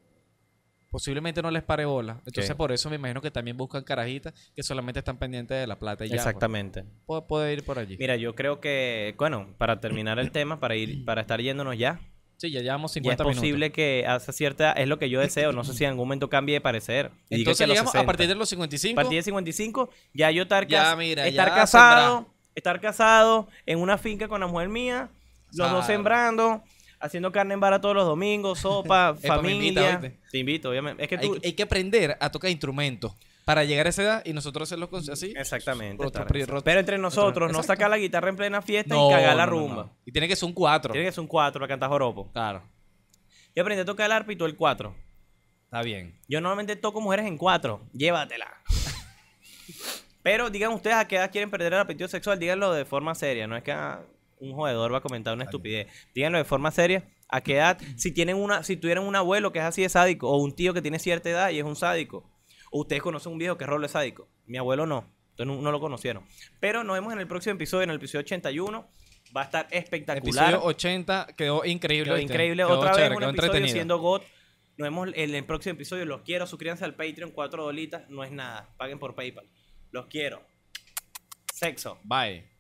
[0.92, 2.22] posiblemente no les pare bola.
[2.26, 5.78] Entonces, por eso me imagino que también buscan carajitas que solamente están pendientes de la
[5.78, 6.16] plata y ya.
[6.16, 6.26] pues.
[6.26, 6.84] Exactamente.
[7.06, 7.98] Puede, puede ir por allí.
[7.98, 12.00] Mira, yo creo que, bueno, para terminar el tema, para ir, para estar yéndonos ya,
[12.48, 13.40] Sí, ya llevamos ya es 50 minutos.
[13.42, 15.52] posible que esa cierta es lo que yo deseo.
[15.52, 17.12] No sé si en algún momento cambie de parecer.
[17.30, 18.06] Y Entonces, a los llegamos a 60.
[18.08, 19.00] partir de los 55.
[19.00, 23.48] A partir de 55, ya yo estar, Ya, cas- mira, estar ya casado, estar casado
[23.66, 25.10] en una finca con la mujer mía,
[25.52, 25.84] los dos Claro.
[25.86, 26.64] sembrando,
[27.00, 30.00] haciendo carne en vara todos los domingos, sopa, invita, familia.
[30.02, 30.18] ¿oíste?
[30.32, 31.04] Te invito, obviamente.
[31.04, 31.38] Es que hay, tú...
[31.44, 33.14] hay que aprender a tocar instrumentos
[33.46, 35.34] para llegar a esa edad y nosotros hacerlo con- así.
[35.38, 36.04] Exactamente.
[36.64, 39.52] Pero entre nosotros, no sacar la guitarra en plena fiesta No, y cagar la no,
[39.52, 39.76] rumba.
[39.84, 39.98] no.
[40.06, 40.92] Y tiene que ser un 4.
[40.92, 42.32] Tiene que ser un 4 para cantar joropo.
[42.32, 42.64] Claro.
[43.56, 44.96] Yo aprendí a tocar el arpa y tú el 4.
[45.66, 46.20] Está bien.
[46.28, 47.82] Yo normalmente toco mujeres en 4.
[47.94, 48.48] Llévatela.
[50.24, 52.40] Pero digan ustedes a qué edad quieren perder el apetito sexual.
[52.40, 53.46] Díganlo de forma seria.
[53.48, 54.02] No es que ah,
[54.40, 55.88] un jodedor va a comentar una estupidez.
[56.16, 57.04] Díganlo de forma seria.
[57.30, 57.78] ¿A qué edad?
[57.96, 60.74] Si tienen una, si tuvieran un abuelo que es así de sádico, o un tío
[60.74, 62.24] que tiene cierta edad y es un sádico,
[62.80, 64.28] ustedes conocen un viejo que es rolo sádico.
[64.46, 65.10] Mi abuelo no.
[65.32, 66.24] Entonces no, no lo conocieron.
[66.60, 68.88] Pero nos vemos en el próximo episodio, en el episodio 81.
[69.36, 70.50] Va a estar espectacular.
[70.50, 72.12] Episodio 80 quedó increíble.
[72.12, 72.64] Quedó increíble.
[72.64, 74.22] Quedó Otra chévere, vez un episodio siendo God.
[74.78, 76.06] Nos vemos en el próximo episodio.
[76.06, 76.48] Los quiero.
[76.48, 77.32] Suscríbanse al Patreon.
[77.32, 78.10] Cuatro dolitas.
[78.10, 78.70] No es nada.
[78.78, 79.50] Paguen por PayPal.
[79.92, 80.42] Los quiero.
[81.54, 81.98] Sexo.
[82.04, 82.55] Bye.